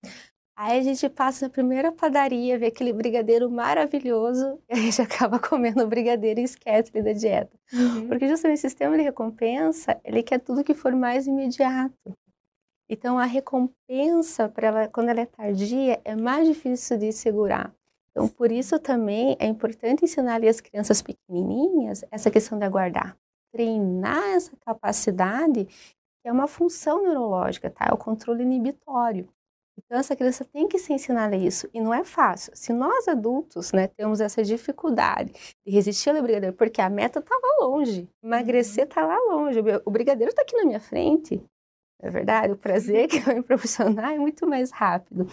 Aí 0.57 0.79
a 0.79 0.83
gente 0.83 1.09
passa 1.09 1.47
na 1.47 1.51
primeira 1.51 1.91
padaria, 1.91 2.57
vê 2.57 2.67
aquele 2.67 2.93
brigadeiro 2.93 3.51
maravilhoso, 3.51 4.61
e 4.69 4.73
a 4.75 4.77
gente 4.77 5.03
acaba 5.03 5.39
comendo 5.39 5.83
o 5.83 5.87
brigadeiro 5.87 6.39
e 6.39 6.45
esquece 6.45 6.93
da 6.93 7.13
dieta. 7.13 7.51
Uhum. 7.73 8.07
Porque 8.07 8.29
justamente 8.29 8.59
o 8.59 8.61
sistema 8.61 8.97
de 8.97 9.03
recompensa, 9.03 10.01
ele 10.05 10.23
quer 10.23 10.39
tudo 10.39 10.63
que 10.63 10.73
for 10.73 10.93
mais 10.95 11.27
imediato. 11.27 12.17
Então 12.89 13.19
a 13.19 13.25
recompensa, 13.25 14.49
para 14.49 14.67
ela, 14.69 14.89
quando 14.89 15.09
ela 15.09 15.21
é 15.21 15.27
tardia, 15.27 16.01
é 16.05 16.15
mais 16.15 16.47
difícil 16.47 16.99
de 16.99 17.13
segurar. 17.13 17.75
Então 18.11 18.29
por 18.29 18.53
isso 18.53 18.79
também 18.79 19.37
é 19.41 19.47
importante 19.47 20.05
ensinar 20.05 20.37
ali 20.37 20.49
as 20.49 20.61
crianças 20.61 21.03
pequenininhas 21.03 22.05
essa 22.13 22.31
questão 22.31 22.57
de 22.59 22.65
aguardar. 22.65 23.17
Treinar 23.53 24.23
essa 24.35 24.53
capacidade, 24.65 25.65
que 25.65 26.29
é 26.29 26.33
uma 26.33 26.47
função 26.47 27.03
neurológica, 27.03 27.71
tá? 27.71 27.87
É 27.91 27.93
o 27.93 27.97
controle 27.97 28.43
inibitório. 28.43 29.29
Então, 29.77 29.99
essa 29.99 30.15
criança 30.15 30.45
tem 30.45 30.69
que 30.69 30.79
ser 30.79 30.95
ensinada 30.95 31.37
isso. 31.37 31.69
E 31.73 31.81
não 31.81 31.93
é 31.93 32.05
fácil. 32.05 32.53
Se 32.55 32.73
nós 32.73 33.09
adultos 33.09 33.73
né, 33.73 33.89
temos 33.89 34.21
essa 34.21 34.43
dificuldade 34.43 35.33
de 35.67 35.73
resistir 35.73 36.11
ao 36.11 36.23
brigadeiro, 36.23 36.55
porque 36.57 36.81
a 36.81 36.89
meta 36.89 37.19
está 37.19 37.35
lá 37.35 37.67
longe, 37.67 38.09
emagrecer 38.23 38.85
está 38.85 39.05
lá 39.05 39.19
longe, 39.19 39.61
o 39.85 39.91
brigadeiro 39.91 40.31
está 40.31 40.43
aqui 40.43 40.57
na 40.57 40.65
minha 40.65 40.81
frente. 40.81 41.43
É 42.01 42.11
verdade, 42.11 42.53
o 42.53 42.57
prazer 42.57 43.09
que 43.09 43.21
vai 43.21 43.37
me 43.37 43.43
proporcionar 43.43 44.13
é 44.13 44.19
muito 44.19 44.47
mais 44.47 44.71
rápido. 44.71 45.27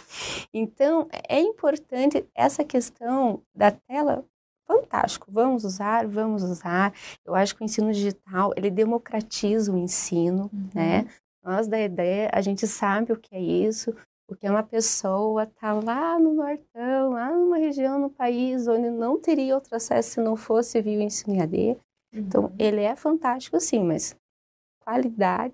Então, 0.54 1.08
é 1.28 1.40
importante 1.40 2.26
essa 2.34 2.64
questão 2.64 3.42
da 3.54 3.72
tela 3.72 4.26
fantástico. 4.66 5.28
Vamos 5.30 5.66
usar, 5.66 6.08
vamos 6.08 6.44
usar. 6.44 6.94
Eu 7.26 7.36
acho 7.36 7.56
que 7.56 7.62
o 7.62 7.66
ensino 7.66 7.92
digital, 7.92 8.54
ele 8.56 8.70
democratiza 8.70 9.72
o 9.72 9.78
ensino, 9.78 10.50
uhum. 10.54 10.70
né? 10.74 11.08
Nós 11.44 11.68
da 11.68 11.82
ideia, 11.82 12.30
a 12.32 12.40
gente 12.40 12.68
sabe 12.68 13.12
o 13.12 13.18
que 13.18 13.36
é 13.36 13.42
isso, 13.42 13.94
porque 14.32 14.48
uma 14.48 14.64
pessoa 14.64 15.46
tá 15.46 15.74
lá 15.74 16.18
no 16.18 16.34
nortão, 16.34 17.10
lá 17.10 17.36
numa 17.36 17.58
região 17.58 18.00
no 18.00 18.10
país 18.10 18.66
onde 18.66 18.90
não 18.90 19.20
teria 19.20 19.56
outro 19.56 19.76
acesso 19.76 20.12
se 20.12 20.22
não 20.22 20.38
fosse 20.38 20.82
via 20.82 21.00
o 21.00 21.02
ensino 21.02 21.36
EAD. 21.36 21.78
Então, 22.14 22.46
uhum. 22.46 22.56
Ele 22.58 22.80
é 22.80 22.96
fantástico 22.96 23.60
sim, 23.60 23.84
mas 23.84 24.16
qualidade, 24.80 25.54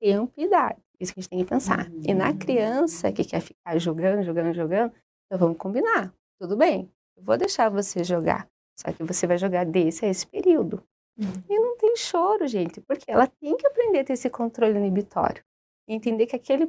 tempo 0.00 0.32
e 0.36 0.42
idade. 0.42 0.80
Isso 0.98 1.14
que 1.14 1.20
a 1.20 1.22
gente 1.22 1.30
tem 1.30 1.38
que 1.38 1.44
pensar. 1.44 1.88
Uhum. 1.88 2.02
E 2.04 2.12
na 2.12 2.36
criança 2.36 3.12
que 3.12 3.22
quer 3.22 3.40
ficar 3.42 3.78
jogando, 3.78 4.24
jogando, 4.24 4.54
jogando, 4.54 4.92
então 5.26 5.38
vamos 5.38 5.56
combinar. 5.56 6.12
Tudo 6.36 6.56
bem, 6.56 6.90
eu 7.16 7.22
vou 7.22 7.36
deixar 7.36 7.68
você 7.68 8.02
jogar. 8.02 8.48
Só 8.76 8.92
que 8.92 9.04
você 9.04 9.24
vai 9.24 9.38
jogar 9.38 9.64
desse 9.64 10.04
a 10.04 10.08
esse 10.08 10.26
período. 10.26 10.82
Uhum. 11.16 11.44
E 11.48 11.60
não 11.60 11.76
tem 11.76 11.94
choro, 11.94 12.48
gente, 12.48 12.80
porque 12.80 13.08
ela 13.08 13.28
tem 13.28 13.56
que 13.56 13.68
aprender 13.68 14.00
a 14.00 14.04
ter 14.04 14.14
esse 14.14 14.28
controle 14.28 14.76
inibitório. 14.76 15.44
Entender 15.86 16.26
que 16.26 16.34
aquele. 16.34 16.68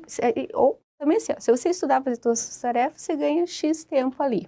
Ou 0.53 0.79
também 1.01 1.17
assim, 1.17 1.33
ó, 1.35 1.39
se 1.39 1.49
você 1.49 1.69
estudar 1.69 2.03
fazer 2.03 2.17
todas 2.17 2.47
as 2.47 2.61
tarefas, 2.61 3.01
você 3.01 3.15
ganha 3.15 3.47
X 3.47 3.83
tempo 3.83 4.21
ali. 4.21 4.47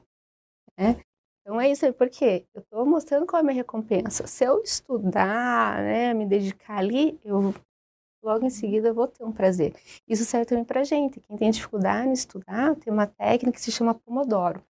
Né? 0.78 1.02
Então 1.42 1.60
é 1.60 1.72
isso 1.72 1.84
aí, 1.84 1.92
porque 1.92 2.46
eu 2.54 2.62
estou 2.62 2.86
mostrando 2.86 3.26
qual 3.26 3.40
é 3.40 3.42
a 3.42 3.44
minha 3.44 3.56
recompensa. 3.56 4.28
Se 4.28 4.46
eu 4.46 4.62
estudar, 4.62 5.82
né, 5.82 6.14
me 6.14 6.28
dedicar 6.28 6.78
ali, 6.78 7.20
eu 7.26 7.56
logo 8.24 8.46
em 8.46 8.52
seguida 8.52 8.90
eu 8.90 8.94
vou 8.94 9.08
ter 9.08 9.24
um 9.24 9.32
prazer. 9.32 9.74
Isso 10.08 10.24
serve 10.26 10.46
também 10.46 10.64
para 10.64 10.84
gente. 10.84 11.20
Quem 11.20 11.36
tem 11.36 11.50
dificuldade 11.50 12.08
em 12.08 12.14
estudar, 12.14 12.76
tem 12.76 12.94
uma 12.94 13.08
técnica 13.08 13.58
que 13.58 13.62
se 13.62 13.72
chama 13.72 13.96
Pomodoro. 13.96 14.64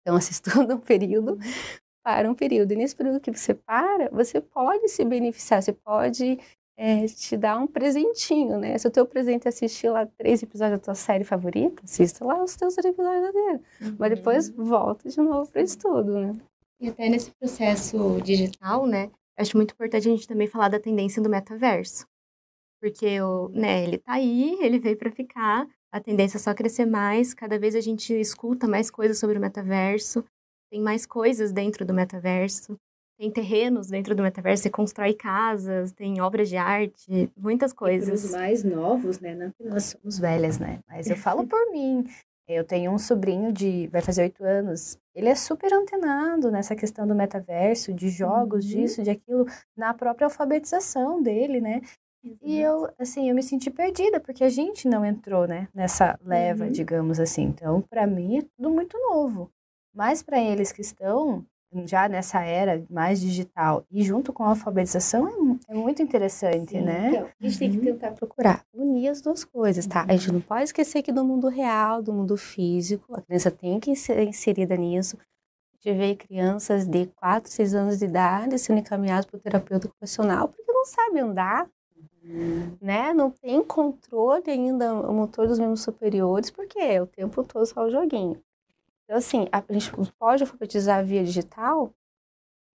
Então, 0.00 0.18
você 0.18 0.32
estuda 0.32 0.74
um 0.74 0.80
período, 0.80 1.38
para 2.02 2.30
um 2.30 2.34
período. 2.34 2.72
E 2.72 2.76
nesse 2.76 2.96
período 2.96 3.20
que 3.20 3.30
você 3.30 3.52
para, 3.52 4.08
você 4.08 4.40
pode 4.40 4.88
se 4.88 5.04
beneficiar, 5.04 5.62
você 5.62 5.72
pode 5.74 6.38
é, 6.82 7.04
te 7.04 7.36
dar 7.36 7.58
um 7.58 7.66
presentinho, 7.66 8.58
né? 8.58 8.78
Se 8.78 8.88
o 8.88 8.90
teu 8.90 9.04
presente 9.04 9.44
é 9.44 9.50
assistir 9.50 9.90
lá 9.90 10.06
três 10.06 10.42
episódios 10.42 10.80
da 10.80 10.82
tua 10.82 10.94
série 10.94 11.24
favorita, 11.24 11.82
assista 11.84 12.24
lá 12.24 12.42
os 12.42 12.56
teus 12.56 12.78
episódios 12.78 13.22
da 13.22 13.30
dele. 13.30 13.60
Uhum. 13.82 13.96
Mas 13.98 14.10
depois 14.14 14.48
volta 14.48 15.06
de 15.06 15.16
novo 15.18 15.50
para 15.52 15.60
o 15.60 15.64
estudo, 15.64 16.18
né? 16.18 16.40
E 16.80 16.88
até 16.88 17.10
nesse 17.10 17.32
processo 17.32 18.18
digital, 18.22 18.86
né? 18.86 19.10
Acho 19.38 19.58
muito 19.58 19.74
importante 19.74 20.08
a 20.08 20.10
gente 20.10 20.26
também 20.26 20.46
falar 20.46 20.70
da 20.70 20.80
tendência 20.80 21.22
do 21.22 21.28
metaverso. 21.28 22.06
Porque 22.80 23.20
o, 23.20 23.50
né, 23.50 23.84
ele 23.84 23.98
tá 23.98 24.14
aí, 24.14 24.56
ele 24.62 24.78
veio 24.78 24.96
para 24.96 25.10
ficar, 25.10 25.68
a 25.92 26.00
tendência 26.00 26.38
é 26.38 26.40
só 26.40 26.54
crescer 26.54 26.86
mais, 26.86 27.34
cada 27.34 27.58
vez 27.58 27.74
a 27.74 27.80
gente 27.82 28.18
escuta 28.18 28.66
mais 28.66 28.90
coisas 28.90 29.18
sobre 29.18 29.36
o 29.36 29.40
metaverso, 29.40 30.24
tem 30.72 30.80
mais 30.80 31.04
coisas 31.04 31.52
dentro 31.52 31.84
do 31.84 31.92
metaverso 31.92 32.74
tem 33.20 33.30
terrenos 33.30 33.88
dentro 33.88 34.14
do 34.14 34.22
metaverso, 34.22 34.62
você 34.62 34.70
constrói 34.70 35.12
casas, 35.12 35.92
tem 35.92 36.22
obras 36.22 36.48
de 36.48 36.56
arte, 36.56 37.30
muitas 37.36 37.70
coisas. 37.70 38.24
E 38.24 38.26
os 38.28 38.32
mais 38.32 38.64
novos, 38.64 39.20
né? 39.20 39.34
Não 39.34 39.50
que 39.50 39.62
nós 39.62 39.84
somos 39.84 40.18
velhas, 40.18 40.58
né? 40.58 40.80
Mas 40.88 41.06
eu 41.10 41.16
falo 41.16 41.44
por 41.46 41.70
mim. 41.70 42.06
Eu 42.48 42.64
tenho 42.64 42.90
um 42.90 42.98
sobrinho 42.98 43.52
de. 43.52 43.88
vai 43.88 44.00
fazer 44.00 44.22
oito 44.22 44.42
anos. 44.42 44.98
Ele 45.14 45.28
é 45.28 45.34
super 45.34 45.70
antenado 45.70 46.50
nessa 46.50 46.74
questão 46.74 47.06
do 47.06 47.14
metaverso, 47.14 47.92
de 47.92 48.08
jogos, 48.08 48.64
uhum. 48.64 48.70
disso, 48.70 49.02
de 49.02 49.10
aquilo, 49.10 49.44
na 49.76 49.92
própria 49.92 50.24
alfabetização 50.24 51.22
dele, 51.22 51.60
né? 51.60 51.82
Exato. 52.24 52.40
E 52.42 52.58
eu, 52.58 52.88
assim, 52.98 53.28
eu 53.28 53.34
me 53.34 53.42
senti 53.42 53.70
perdida, 53.70 54.18
porque 54.18 54.44
a 54.44 54.48
gente 54.48 54.88
não 54.88 55.04
entrou, 55.04 55.46
né, 55.46 55.68
nessa 55.74 56.18
leva, 56.24 56.64
uhum. 56.64 56.72
digamos 56.72 57.20
assim. 57.20 57.42
Então, 57.42 57.82
para 57.82 58.06
mim, 58.06 58.38
é 58.38 58.42
tudo 58.56 58.70
muito 58.70 58.98
novo. 58.98 59.50
Mas 59.94 60.22
para 60.22 60.40
eles 60.40 60.72
que 60.72 60.80
estão 60.80 61.44
já 61.86 62.08
nessa 62.08 62.40
era 62.40 62.82
mais 62.90 63.20
digital 63.20 63.84
e 63.90 64.02
junto 64.02 64.32
com 64.32 64.42
a 64.42 64.48
alfabetização 64.48 65.58
é, 65.68 65.72
é 65.72 65.74
muito 65.74 66.02
interessante, 66.02 66.72
Sim, 66.72 66.82
né? 66.82 67.10
Então, 67.10 67.28
a 67.40 67.46
gente 67.46 67.52
uhum. 67.52 67.58
tem 67.58 67.70
que 67.70 67.78
uhum. 67.78 67.84
tentar 67.84 68.12
procurar 68.12 68.64
unir 68.74 69.08
as 69.08 69.20
duas 69.20 69.44
coisas, 69.44 69.86
tá? 69.86 70.04
A 70.08 70.12
gente 70.12 70.32
não 70.32 70.40
pode 70.40 70.64
esquecer 70.64 71.02
que 71.02 71.12
do 71.12 71.24
mundo 71.24 71.48
real, 71.48 72.02
do 72.02 72.12
mundo 72.12 72.36
físico, 72.36 73.14
a 73.14 73.22
criança 73.22 73.50
tem 73.50 73.78
que 73.78 73.94
ser 73.94 74.22
inserida 74.22 74.76
nisso. 74.76 75.16
A 75.16 75.88
gente 75.88 75.98
vê 75.98 76.14
crianças 76.14 76.86
de 76.86 77.06
4, 77.06 77.50
6 77.50 77.74
anos 77.74 77.98
de 77.98 78.04
idade 78.04 78.58
sendo 78.58 78.80
encaminhadas 78.80 79.26
para 79.26 79.36
o 79.36 79.40
terapeuta 79.40 79.86
ocupacional 79.86 80.48
porque 80.48 80.70
não 80.72 80.84
sabe 80.84 81.20
andar, 81.20 81.68
uhum. 82.24 82.76
né? 82.80 83.12
Não 83.14 83.30
tem 83.30 83.62
controle 83.62 84.50
ainda 84.50 84.92
o 84.92 85.14
motor 85.14 85.46
dos 85.46 85.58
membros 85.58 85.82
superiores, 85.82 86.50
porque 86.50 86.78
é 86.78 87.00
o 87.00 87.06
tempo 87.06 87.44
todo 87.44 87.64
só 87.64 87.86
o 87.86 87.90
joguinho. 87.90 88.42
Então, 89.10 89.18
assim, 89.18 89.48
a 89.50 89.60
gente 89.72 89.90
pode 90.16 90.44
alfabetizar 90.44 91.04
via 91.04 91.24
digital, 91.24 91.92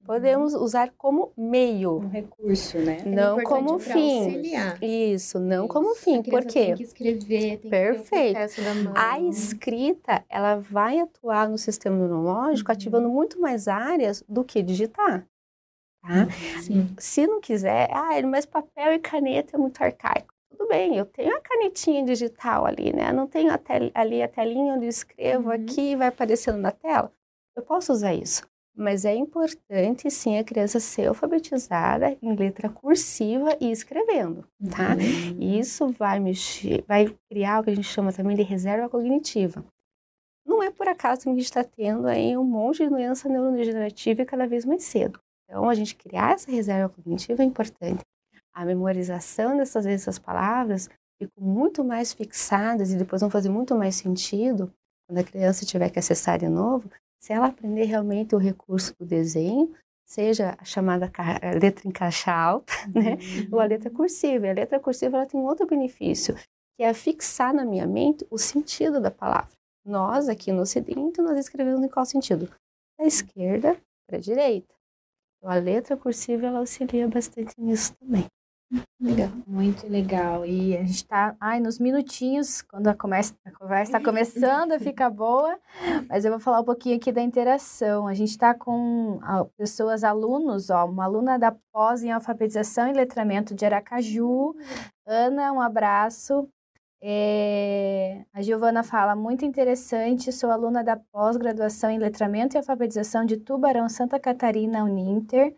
podemos 0.03 0.55
usar 0.55 0.91
como 0.97 1.31
meio. 1.37 1.99
Um 1.99 2.09
recurso, 2.09 2.79
né? 2.79 3.03
Não 3.05 3.39
é 3.39 3.45
como 3.45 3.79
fim. 3.79 4.25
Auxiliar. 4.25 4.83
Isso, 4.83 5.39
não 5.39 5.67
Isso. 5.67 5.75
como 5.75 5.95
fim. 5.95 6.23
Por 6.23 6.47
quê? 6.47 6.69
Tem 6.69 6.75
que 6.77 6.85
escrever, 6.85 7.59
tem 7.59 7.71
Perfeito. 7.71 8.41
que 8.49 8.55
ter 8.57 8.65
da 8.65 8.75
mão. 8.77 8.95
A 8.97 9.21
escrita, 9.21 10.25
ela 10.27 10.57
vai 10.57 11.01
atuar 11.01 11.51
no 11.51 11.59
sistema 11.59 11.99
neurológico, 11.99 12.71
uhum. 12.71 12.77
ativando 12.77 13.11
muito 13.11 13.39
mais 13.39 13.69
áreas 13.69 14.25
do 14.27 14.43
que 14.43 14.63
digitar. 14.63 15.29
Tá? 16.01 16.31
Sim. 16.63 16.95
Se 16.97 17.27
não 17.27 17.43
quiser, 17.43 17.91
ah, 17.93 18.09
mas 18.27 18.47
papel 18.47 18.95
e 18.95 18.99
caneta 18.99 19.55
é 19.55 19.61
muito 19.61 19.83
arcaico 19.83 20.32
tudo 20.63 20.69
bem, 20.69 20.97
eu 20.97 21.05
tenho 21.05 21.37
a 21.37 21.41
canetinha 21.41 22.05
digital 22.05 22.65
ali, 22.65 22.93
né? 22.93 23.13
Não 23.13 23.27
tenho 23.27 23.53
a 23.53 23.59
tel 23.59 23.91
ali 23.95 24.23
a 24.23 24.29
telinha 24.29 24.75
onde 24.75 24.85
eu 24.85 24.89
escrevo 24.89 25.49
uhum. 25.49 25.55
aqui 25.55 25.93
e 25.93 25.97
vai 25.97 26.09
aparecendo 26.09 26.59
na 26.59 26.71
tela. 26.71 27.13
Eu 27.57 27.63
posso 27.63 27.93
usar 27.93 28.15
isso. 28.15 28.47
Mas 28.75 29.05
é 29.05 29.15
importante, 29.15 30.11
sim, 30.11 30.39
a 30.39 30.45
criança 30.45 30.81
ser 30.81 31.07
alfabetizada 31.07 32.17
em 32.23 32.35
letra 32.35 32.71
cursiva 32.71 33.57
e 33.61 33.71
escrevendo, 33.71 34.47
tá? 34.71 34.95
Uhum. 34.95 35.59
Isso 35.59 35.89
vai 35.89 36.19
mexer, 36.21 36.83
vai 36.87 37.15
criar 37.29 37.61
o 37.61 37.65
que 37.65 37.71
a 37.71 37.75
gente 37.75 37.89
chama 37.89 38.13
também 38.13 38.37
de 38.37 38.43
reserva 38.43 38.89
cognitiva. 38.89 39.65
Não 40.47 40.63
é 40.63 40.71
por 40.71 40.89
acaso 40.89 41.23
que 41.23 41.29
a 41.29 41.33
gente 41.33 41.45
está 41.45 41.63
tendo 41.63 42.07
aí 42.07 42.37
um 42.37 42.45
monte 42.45 42.85
de 42.85 42.89
doença 42.89 43.29
neurodegenerativa 43.29 44.25
cada 44.25 44.47
vez 44.47 44.65
mais 44.65 44.85
cedo. 44.85 45.21
Então, 45.45 45.69
a 45.69 45.75
gente 45.75 45.95
criar 45.95 46.33
essa 46.33 46.51
reserva 46.51 46.89
cognitiva 46.89 47.43
é 47.43 47.45
importante 47.45 48.03
a 48.55 48.65
memorização 48.65 49.57
dessas, 49.57 49.85
dessas 49.85 50.19
palavras 50.19 50.89
ficam 51.19 51.45
muito 51.45 51.85
mais 51.85 52.13
fixadas 52.13 52.93
e 52.93 52.97
depois 52.97 53.21
vão 53.21 53.31
fazer 53.31 53.49
muito 53.49 53.75
mais 53.75 53.97
sentido 53.97 54.73
quando 55.07 55.19
a 55.19 55.25
criança 55.25 55.67
tiver 55.67 55.91
que 55.91 55.99
acessar 55.99 56.39
de 56.39 56.49
novo, 56.49 56.91
se 57.21 57.33
ela 57.33 57.47
aprender 57.47 57.85
realmente 57.85 58.35
o 58.35 58.39
recurso 58.39 58.95
do 58.99 59.07
desenho, 59.07 59.73
seja 60.05 60.57
a 60.59 60.65
chamada 60.65 61.11
letra 61.61 61.87
em 61.89 61.93
caixa 61.93 62.33
alta, 62.33 62.73
né, 62.93 63.19
ou 63.51 63.61
a 63.61 63.65
letra 63.65 63.91
cursiva. 63.91 64.47
E 64.47 64.51
a 64.51 64.55
letra 64.55 64.81
cursiva 64.81 65.19
ela 65.19 65.27
tem 65.27 65.39
um 65.39 65.45
outro 65.45 65.67
benefício, 65.67 66.35
que 66.77 66.83
é 66.83 66.93
fixar 66.95 67.55
na 67.55 67.65
minha 67.65 67.87
mente 67.87 68.27
o 68.31 68.39
sentido 68.39 69.01
da 69.01 69.11
palavra. 69.11 69.53
Nós, 69.85 70.29
aqui 70.29 70.51
no 70.51 70.63
Ocidente, 70.63 71.21
nós 71.21 71.39
escrevemos 71.39 71.85
em 71.85 71.89
qual 71.89 72.07
sentido? 72.07 72.51
Da 72.99 73.07
esquerda 73.07 73.77
para 74.07 74.17
a 74.17 74.21
direita. 74.21 74.75
Então, 75.37 75.51
a 75.51 75.57
letra 75.57 75.97
cursiva 75.97 76.47
ela 76.47 76.61
auxilia 76.61 77.07
bastante 77.09 77.55
nisso 77.61 77.95
também. 77.97 78.27
Legal. 79.01 79.29
Muito 79.47 79.87
legal. 79.87 80.47
E 80.47 80.77
a 80.77 80.81
gente 80.81 80.95
está, 80.95 81.37
ai, 81.41 81.61
nos 81.61 81.79
minutinhos, 81.79 82.63
quando 82.63 82.87
a, 82.89 82.93
a 82.93 82.95
conversa 82.95 83.35
está 83.83 84.01
começando 84.01 84.73
a 84.73 84.79
ficar 84.79 85.11
boa, 85.11 85.59
mas 86.09 86.25
eu 86.25 86.31
vou 86.31 86.41
falar 86.41 86.61
um 86.61 86.65
pouquinho 86.65 86.97
aqui 86.97 87.13
da 87.13 87.21
interação. 87.21 88.07
A 88.07 88.15
gente 88.15 88.31
está 88.31 88.55
com 88.55 89.21
pessoas, 89.57 90.05
alunos, 90.05 90.71
ó, 90.71 90.87
uma 90.87 91.05
aluna 91.05 91.39
da 91.39 91.55
pós 91.73 92.03
em 92.03 92.13
alfabetização 92.13 92.89
e 92.89 92.93
letramento 92.93 93.55
de 93.55 93.65
Aracaju. 93.65 94.55
Ana, 95.07 95.53
um 95.53 95.61
abraço. 95.61 96.49
É, 97.05 98.25
a 98.33 98.41
Giovana 98.41 98.85
fala, 98.85 99.17
muito 99.17 99.45
interessante, 99.45 100.31
sou 100.31 100.53
aluna 100.53 100.85
da 100.85 100.97
pós-graduação 100.97 101.91
em 101.91 101.99
letramento 101.99 102.57
e 102.57 102.59
alfabetização 102.59 103.25
de 103.25 103.37
Tubarão, 103.39 103.89
Santa 103.89 104.21
Catarina, 104.21 104.85
Uninter. 104.85 105.53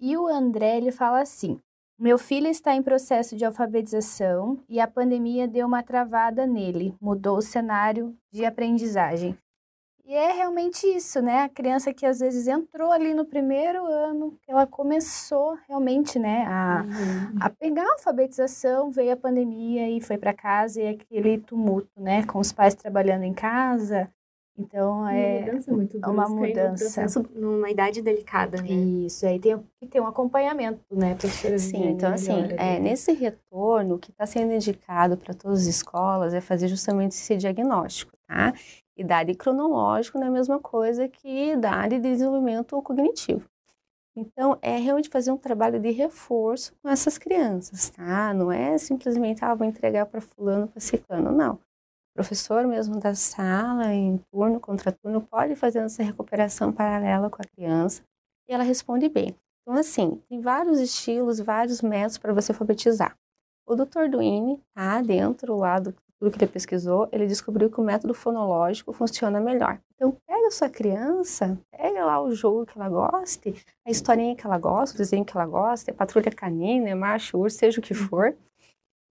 E 0.00 0.16
o 0.16 0.26
André, 0.26 0.78
ele 0.78 0.90
fala 0.90 1.20
assim, 1.20 1.60
meu 2.00 2.16
filho 2.16 2.48
está 2.48 2.74
em 2.74 2.82
processo 2.82 3.36
de 3.36 3.44
alfabetização 3.44 4.58
e 4.66 4.80
a 4.80 4.88
pandemia 4.88 5.46
deu 5.46 5.66
uma 5.66 5.82
travada 5.82 6.46
nele, 6.46 6.94
mudou 6.98 7.36
o 7.36 7.42
cenário 7.42 8.16
de 8.32 8.46
aprendizagem. 8.46 9.36
E 10.06 10.14
é 10.14 10.32
realmente 10.32 10.86
isso, 10.88 11.20
né? 11.20 11.42
A 11.42 11.48
criança 11.48 11.92
que 11.92 12.04
às 12.04 12.18
vezes 12.18 12.48
entrou 12.48 12.90
ali 12.90 13.14
no 13.14 13.24
primeiro 13.24 13.84
ano, 13.84 14.36
ela 14.48 14.66
começou 14.66 15.56
realmente, 15.68 16.18
né, 16.18 16.46
a, 16.48 16.84
uhum. 16.84 17.38
a 17.38 17.50
pegar 17.50 17.84
a 17.84 17.92
alfabetização, 17.92 18.90
veio 18.90 19.12
a 19.12 19.16
pandemia 19.16 19.88
e 19.88 20.00
foi 20.00 20.18
para 20.18 20.32
casa 20.32 20.80
e 20.80 20.88
aquele 20.88 21.38
tumulto, 21.38 22.00
né, 22.00 22.24
com 22.24 22.40
os 22.40 22.50
pais 22.50 22.74
trabalhando 22.74 23.22
em 23.22 23.34
casa. 23.34 24.10
Então 24.60 25.08
é 25.08 25.38
uma 25.38 25.46
mudança 25.46 25.72
muito 25.72 25.98
brusca, 25.98 26.10
uma 26.10 26.28
mudança, 26.28 27.20
um 27.20 27.40
numa 27.40 27.70
idade 27.70 28.02
delicada, 28.02 28.60
né? 28.60 28.68
Isso, 28.68 29.26
aí 29.26 29.38
tem 29.38 29.58
que 29.80 29.86
ter 29.86 30.00
um 30.00 30.06
acompanhamento, 30.06 30.80
né, 30.90 31.14
professora 31.14 31.58
Sim, 31.58 31.88
então 31.88 32.12
assim, 32.12 32.32
é, 32.58 32.78
nesse 32.78 33.12
retorno, 33.12 33.94
o 33.94 33.98
que 33.98 34.10
está 34.10 34.26
sendo 34.26 34.52
indicado 34.52 35.16
para 35.16 35.32
todas 35.34 35.62
as 35.62 35.66
escolas 35.66 36.34
é 36.34 36.40
fazer 36.40 36.68
justamente 36.68 37.12
esse 37.12 37.36
diagnóstico, 37.36 38.12
tá? 38.28 38.52
Idade 38.96 39.34
cronológica 39.34 40.18
não 40.18 40.26
é 40.26 40.28
a 40.28 40.32
mesma 40.32 40.58
coisa 40.60 41.08
que 41.08 41.52
idade 41.52 41.96
de 41.96 42.02
desenvolvimento 42.10 42.80
cognitivo. 42.82 43.48
Então, 44.14 44.58
é 44.60 44.76
realmente 44.76 45.08
fazer 45.08 45.30
um 45.30 45.36
trabalho 45.36 45.78
de 45.80 45.90
reforço 45.90 46.74
com 46.82 46.88
essas 46.88 47.16
crianças, 47.16 47.88
tá? 47.90 48.34
Não 48.34 48.50
é 48.52 48.76
simplesmente, 48.76 49.44
ah, 49.44 49.54
vou 49.54 49.66
entregar 49.66 50.04
para 50.06 50.20
fulano, 50.20 50.68
para 50.68 50.80
ciclano, 50.80 51.30
não. 51.32 51.58
Professor 52.14 52.66
mesmo 52.66 52.98
da 52.98 53.14
sala, 53.14 53.92
em 53.92 54.18
turno, 54.32 54.60
contraturno, 54.60 55.20
pode 55.20 55.54
fazer 55.54 55.78
essa 55.78 56.02
recuperação 56.02 56.72
paralela 56.72 57.30
com 57.30 57.40
a 57.40 57.46
criança 57.56 58.02
e 58.48 58.52
ela 58.52 58.64
responde 58.64 59.08
bem. 59.08 59.34
Então, 59.62 59.78
assim, 59.78 60.20
tem 60.28 60.40
vários 60.40 60.80
estilos, 60.80 61.38
vários 61.38 61.80
métodos 61.80 62.18
para 62.18 62.32
você 62.32 62.52
alfabetizar. 62.52 63.16
O 63.66 63.76
Dr. 63.76 64.08
Duine 64.10 64.60
tá 64.74 65.00
dentro 65.00 65.56
lá 65.56 65.78
do 65.78 65.94
tudo 66.20 66.30
que 66.30 66.44
ele 66.44 66.52
pesquisou, 66.52 67.08
ele 67.10 67.26
descobriu 67.26 67.70
que 67.70 67.80
o 67.80 67.84
método 67.84 68.12
fonológico 68.12 68.92
funciona 68.92 69.40
melhor. 69.40 69.80
Então, 69.94 70.14
pega 70.26 70.48
a 70.48 70.50
sua 70.50 70.68
criança, 70.68 71.58
pega 71.70 72.04
lá 72.04 72.22
o 72.22 72.30
jogo 72.32 72.66
que 72.66 72.78
ela 72.78 72.90
goste, 72.90 73.54
a 73.86 73.90
historinha 73.90 74.36
que 74.36 74.46
ela 74.46 74.58
gosta, 74.58 74.94
o 74.94 74.98
desenho 74.98 75.24
que 75.24 75.34
ela 75.34 75.46
gosta, 75.46 75.90
a 75.90 75.94
patrulha 75.94 76.30
canina, 76.30 76.94
macho, 76.94 77.38
urso, 77.38 77.56
seja 77.56 77.80
o 77.80 77.82
que 77.82 77.94
for, 77.94 78.36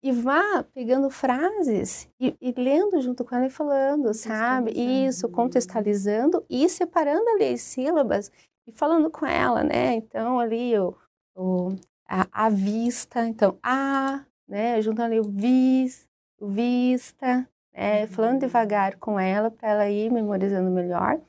e 0.02 0.12
vá 0.12 0.64
pegando 0.74 1.10
frases 1.10 2.10
e, 2.20 2.36
e 2.40 2.54
lendo 2.58 3.02
junto 3.02 3.26
com 3.26 3.36
ela 3.36 3.48
e 3.48 3.50
falando, 3.50 4.14
sabe? 4.14 4.72
Isso, 4.72 5.28
contextualizando 5.30 6.46
e 6.50 6.70
separando 6.70 7.28
ali 7.32 7.54
as 7.54 7.62
sílabas 7.62 8.32
e 8.66 8.72
falando 8.72 9.10
com 9.10 9.26
ela, 9.26 9.64
né? 9.64 9.96
Então, 9.96 10.40
ali 10.40 10.78
o, 10.80 10.96
o 11.36 11.76
a, 12.08 12.28
a 12.32 12.50
vista, 12.50 13.28
então, 13.28 13.58
a, 13.62 14.24
né? 14.48 14.82
Junto 14.82 15.02
ali 15.02 15.20
o 15.20 15.24
vis, 15.24 16.08
vista, 16.42 17.48
é, 17.74 18.08
falando 18.08 18.34
uhum. 18.34 18.40
devagar 18.40 18.98
com 18.98 19.20
ela 19.20 19.52
para 19.52 19.70
ela 19.70 19.90
ir 19.90 20.12
memorizando 20.12 20.72
melhor, 20.72 21.20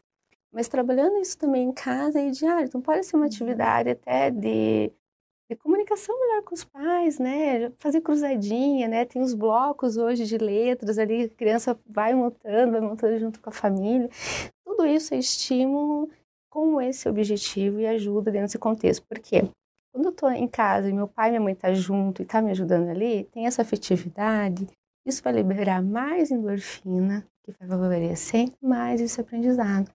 mas 0.52 0.68
trabalhando 0.68 1.18
isso 1.18 1.38
também 1.38 1.64
em 1.68 1.72
casa 1.72 2.20
e 2.20 2.30
diário. 2.30 2.66
Então 2.66 2.80
pode 2.80 3.04
ser 3.04 3.16
uma 3.16 3.22
uhum. 3.24 3.28
atividade 3.28 3.90
até 3.90 4.30
de, 4.30 4.92
de 5.50 5.56
comunicação 5.56 6.16
melhor 6.20 6.44
com 6.44 6.54
os 6.54 6.62
pais, 6.62 7.18
né? 7.18 7.72
Fazer 7.78 8.00
cruzadinha, 8.00 8.86
né? 8.86 9.04
Tem 9.04 9.20
os 9.20 9.34
blocos 9.34 9.96
hoje 9.96 10.24
de 10.24 10.38
letras 10.38 10.96
ali, 10.96 11.24
a 11.24 11.28
criança 11.28 11.78
vai 11.84 12.14
montando, 12.14 12.70
vai 12.70 12.80
montando 12.80 13.18
junto 13.18 13.40
com 13.40 13.50
a 13.50 13.52
família. 13.52 14.08
Tudo 14.64 14.86
isso 14.86 15.12
é 15.12 15.18
estímulo 15.18 16.08
com 16.48 16.80
esse 16.80 17.08
objetivo 17.08 17.80
e 17.80 17.86
ajuda 17.86 18.30
dentro 18.30 18.46
desse 18.46 18.58
contexto. 18.58 19.04
Por 19.08 19.18
quê? 19.18 19.42
Quando 19.92 20.06
eu 20.06 20.12
estou 20.12 20.30
em 20.30 20.46
casa 20.46 20.88
e 20.88 20.92
meu 20.92 21.08
pai 21.08 21.28
e 21.28 21.30
minha 21.32 21.40
mãe 21.40 21.52
estão 21.52 21.70
tá 21.70 21.74
junto 21.74 22.22
e 22.22 22.24
tá 22.24 22.40
me 22.40 22.52
ajudando 22.52 22.88
ali, 22.88 23.24
tem 23.32 23.46
essa 23.46 23.62
afetividade, 23.62 24.68
isso 25.04 25.20
vai 25.20 25.32
liberar 25.32 25.82
mais 25.82 26.30
endorfina, 26.30 27.26
que 27.42 27.50
vai 27.58 27.66
favorecer 27.66 28.52
mais 28.62 29.00
esse 29.00 29.20
aprendizado. 29.20 29.90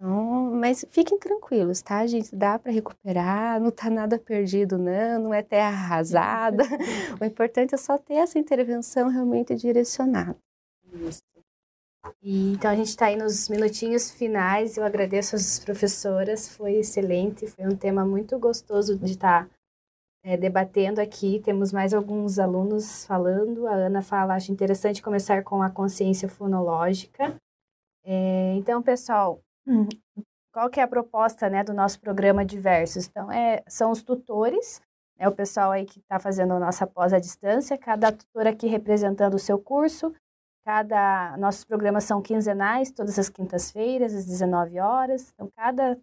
Então, 0.00 0.50
mas 0.54 0.82
fiquem 0.88 1.18
tranquilos, 1.18 1.82
tá, 1.82 2.06
gente? 2.06 2.34
Dá 2.34 2.58
para 2.58 2.72
recuperar, 2.72 3.60
não 3.60 3.70
tá 3.70 3.90
nada 3.90 4.18
perdido, 4.18 4.78
não, 4.78 5.24
não 5.24 5.34
é 5.34 5.42
terra 5.42 5.68
arrasada. 5.68 6.64
o 7.20 7.24
importante 7.24 7.74
é 7.74 7.78
só 7.78 7.98
ter 7.98 8.14
essa 8.14 8.38
intervenção 8.38 9.10
realmente 9.10 9.54
direcionada. 9.54 10.38
Isso. 10.90 11.22
E, 12.22 12.52
então 12.52 12.70
a 12.70 12.74
gente 12.74 12.88
está 12.88 13.06
aí 13.06 13.16
nos 13.16 13.50
minutinhos 13.50 14.10
finais. 14.10 14.78
Eu 14.78 14.84
agradeço 14.84 15.36
às 15.36 15.58
professoras, 15.58 16.48
foi 16.48 16.76
excelente, 16.76 17.46
foi 17.46 17.66
um 17.66 17.76
tema 17.76 18.02
muito 18.02 18.38
gostoso 18.38 18.98
de 18.98 19.12
estar 19.12 19.44
tá 19.44 19.50
é, 20.24 20.34
debatendo 20.34 20.98
aqui. 20.98 21.40
Temos 21.44 21.74
mais 21.74 21.92
alguns 21.92 22.38
alunos 22.38 23.04
falando. 23.04 23.66
A 23.66 23.74
Ana 23.74 24.00
fala, 24.00 24.34
acho 24.34 24.50
interessante 24.50 25.02
começar 25.02 25.44
com 25.44 25.62
a 25.62 25.68
consciência 25.68 26.26
fonológica. 26.26 27.36
É, 28.02 28.54
então, 28.56 28.80
pessoal, 28.80 29.42
qual 30.52 30.68
que 30.68 30.80
é 30.80 30.82
a 30.82 30.88
proposta 30.88 31.48
né, 31.48 31.62
do 31.62 31.72
nosso 31.72 32.00
programa 32.00 32.44
Diversos? 32.44 33.06
Então, 33.06 33.30
é, 33.30 33.62
são 33.68 33.90
os 33.90 34.02
tutores, 34.02 34.80
né, 35.18 35.28
o 35.28 35.32
pessoal 35.32 35.70
aí 35.70 35.84
que 35.84 36.00
está 36.00 36.18
fazendo 36.18 36.54
a 36.54 36.58
nossa 36.58 36.86
pós 36.86 37.12
à 37.12 37.18
distância, 37.18 37.78
cada 37.78 38.10
tutor 38.12 38.46
aqui 38.46 38.66
representando 38.66 39.34
o 39.34 39.38
seu 39.38 39.58
curso. 39.58 40.12
Cada, 40.64 41.36
nossos 41.38 41.64
programas 41.64 42.04
são 42.04 42.20
quinzenais, 42.20 42.90
todas 42.90 43.18
as 43.18 43.28
quintas-feiras, 43.28 44.14
às 44.14 44.26
19 44.26 44.78
horas. 44.78 45.32
Então, 45.34 45.48
cada, 45.56 45.98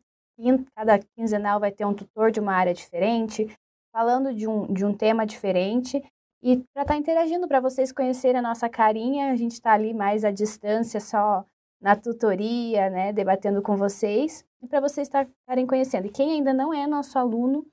cada 0.76 1.00
quinzenal 1.16 1.60
vai 1.60 1.72
ter 1.72 1.86
um 1.86 1.94
tutor 1.94 2.32
de 2.32 2.40
uma 2.40 2.54
área 2.54 2.74
diferente, 2.74 3.48
falando 3.94 4.34
de 4.34 4.48
um, 4.48 4.72
de 4.74 4.84
um 4.84 4.94
tema 4.94 5.26
diferente 5.26 6.04
e 6.42 6.58
para 6.58 6.84
estar 6.84 6.94
tá 6.94 6.96
interagindo, 6.96 7.48
para 7.48 7.60
vocês 7.60 7.92
conhecerem 7.92 8.40
a 8.40 8.42
nossa 8.42 8.70
carinha, 8.70 9.32
a 9.32 9.36
gente 9.36 9.54
está 9.54 9.74
ali 9.74 9.94
mais 9.94 10.24
à 10.24 10.32
distância, 10.32 11.00
só 11.00 11.44
na 11.82 11.96
tutoria, 11.96 12.90
né, 12.90 13.14
debatendo 13.14 13.62
com 13.62 13.76
vocês, 13.76 14.46
e 14.62 14.68
para 14.68 14.82
vocês 14.82 15.08
estarem 15.08 15.68
conhecendo. 15.68 16.08
E 16.08 16.12
quem 16.12 16.32
ainda 16.32 16.54
não 16.54 16.74
é 16.74 16.88
nosso 16.88 17.18
aluno, 17.20 17.66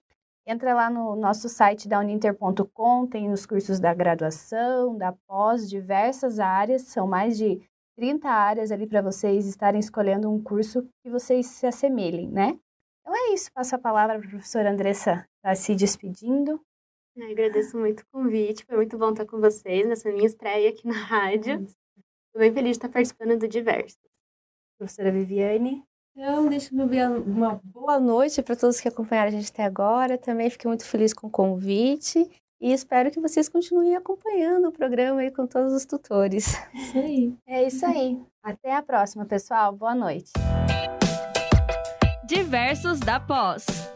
entra 0.46 0.74
lá 0.74 0.90
no 0.90 1.16
nosso 1.16 1.48
site 1.48 1.88
da 1.88 1.98
uninter.com, 2.00 3.06
tem 3.06 3.30
os 3.32 3.46
cursos 3.46 3.80
da 3.80 3.94
graduação, 3.94 4.96
da 4.96 5.12
pós, 5.26 5.68
diversas 5.68 6.38
áreas, 6.38 6.82
são 6.82 7.06
mais 7.06 7.38
de 7.38 7.60
30 7.96 8.28
áreas 8.28 8.70
ali 8.70 8.86
para 8.86 9.00
vocês 9.00 9.46
estarem 9.46 9.80
escolhendo 9.80 10.30
um 10.30 10.42
curso 10.42 10.86
que 11.02 11.10
vocês 11.10 11.46
se 11.46 11.66
assemelhem, 11.66 12.28
né? 12.28 12.58
Então 13.00 13.14
é 13.14 13.34
isso, 13.34 13.52
passo 13.52 13.76
a 13.76 13.78
palavra 13.78 14.18
para 14.18 14.26
a 14.26 14.30
professora 14.30 14.70
Andressa 14.70 15.26
tá 15.42 15.54
se 15.54 15.74
despedindo. 15.74 16.60
Eu 17.16 17.30
agradeço 17.30 17.78
muito 17.78 18.00
o 18.00 18.06
convite, 18.10 18.64
foi 18.64 18.76
muito 18.76 18.98
bom 18.98 19.10
estar 19.10 19.24
com 19.24 19.40
vocês 19.40 19.86
nessa 19.86 20.10
minha 20.10 20.26
estreia 20.26 20.70
aqui 20.70 20.86
na 20.86 20.94
rádio. 20.94 21.64
Estou 22.34 22.48
bem 22.48 22.52
feliz 22.52 22.70
de 22.70 22.78
estar 22.78 22.88
participando 22.88 23.38
do 23.38 23.46
Diversos. 23.46 23.96
Professora 24.76 25.12
Viviane. 25.12 25.84
Então, 26.16 26.48
deixa 26.48 26.74
eu 26.74 26.88
ver 26.88 27.08
uma 27.08 27.60
boa 27.62 28.00
noite 28.00 28.42
para 28.42 28.56
todos 28.56 28.80
que 28.80 28.88
acompanharam 28.88 29.28
a 29.28 29.30
gente 29.30 29.52
até 29.52 29.62
agora. 29.62 30.18
Também 30.18 30.50
fiquei 30.50 30.68
muito 30.68 30.84
feliz 30.84 31.14
com 31.14 31.28
o 31.28 31.30
convite 31.30 32.28
e 32.60 32.72
espero 32.72 33.12
que 33.12 33.20
vocês 33.20 33.48
continuem 33.48 33.94
acompanhando 33.94 34.66
o 34.66 34.72
programa 34.72 35.20
aí 35.20 35.30
com 35.30 35.46
todos 35.46 35.72
os 35.72 35.84
tutores. 35.84 36.56
Isso 36.74 36.98
aí. 36.98 37.36
É 37.46 37.62
isso 37.68 37.86
aí. 37.86 38.20
Até 38.42 38.74
a 38.74 38.82
próxima, 38.82 39.24
pessoal. 39.24 39.72
Boa 39.72 39.94
noite. 39.94 40.32
Diversos 42.26 42.98
da 42.98 43.20
Pós. 43.20 43.93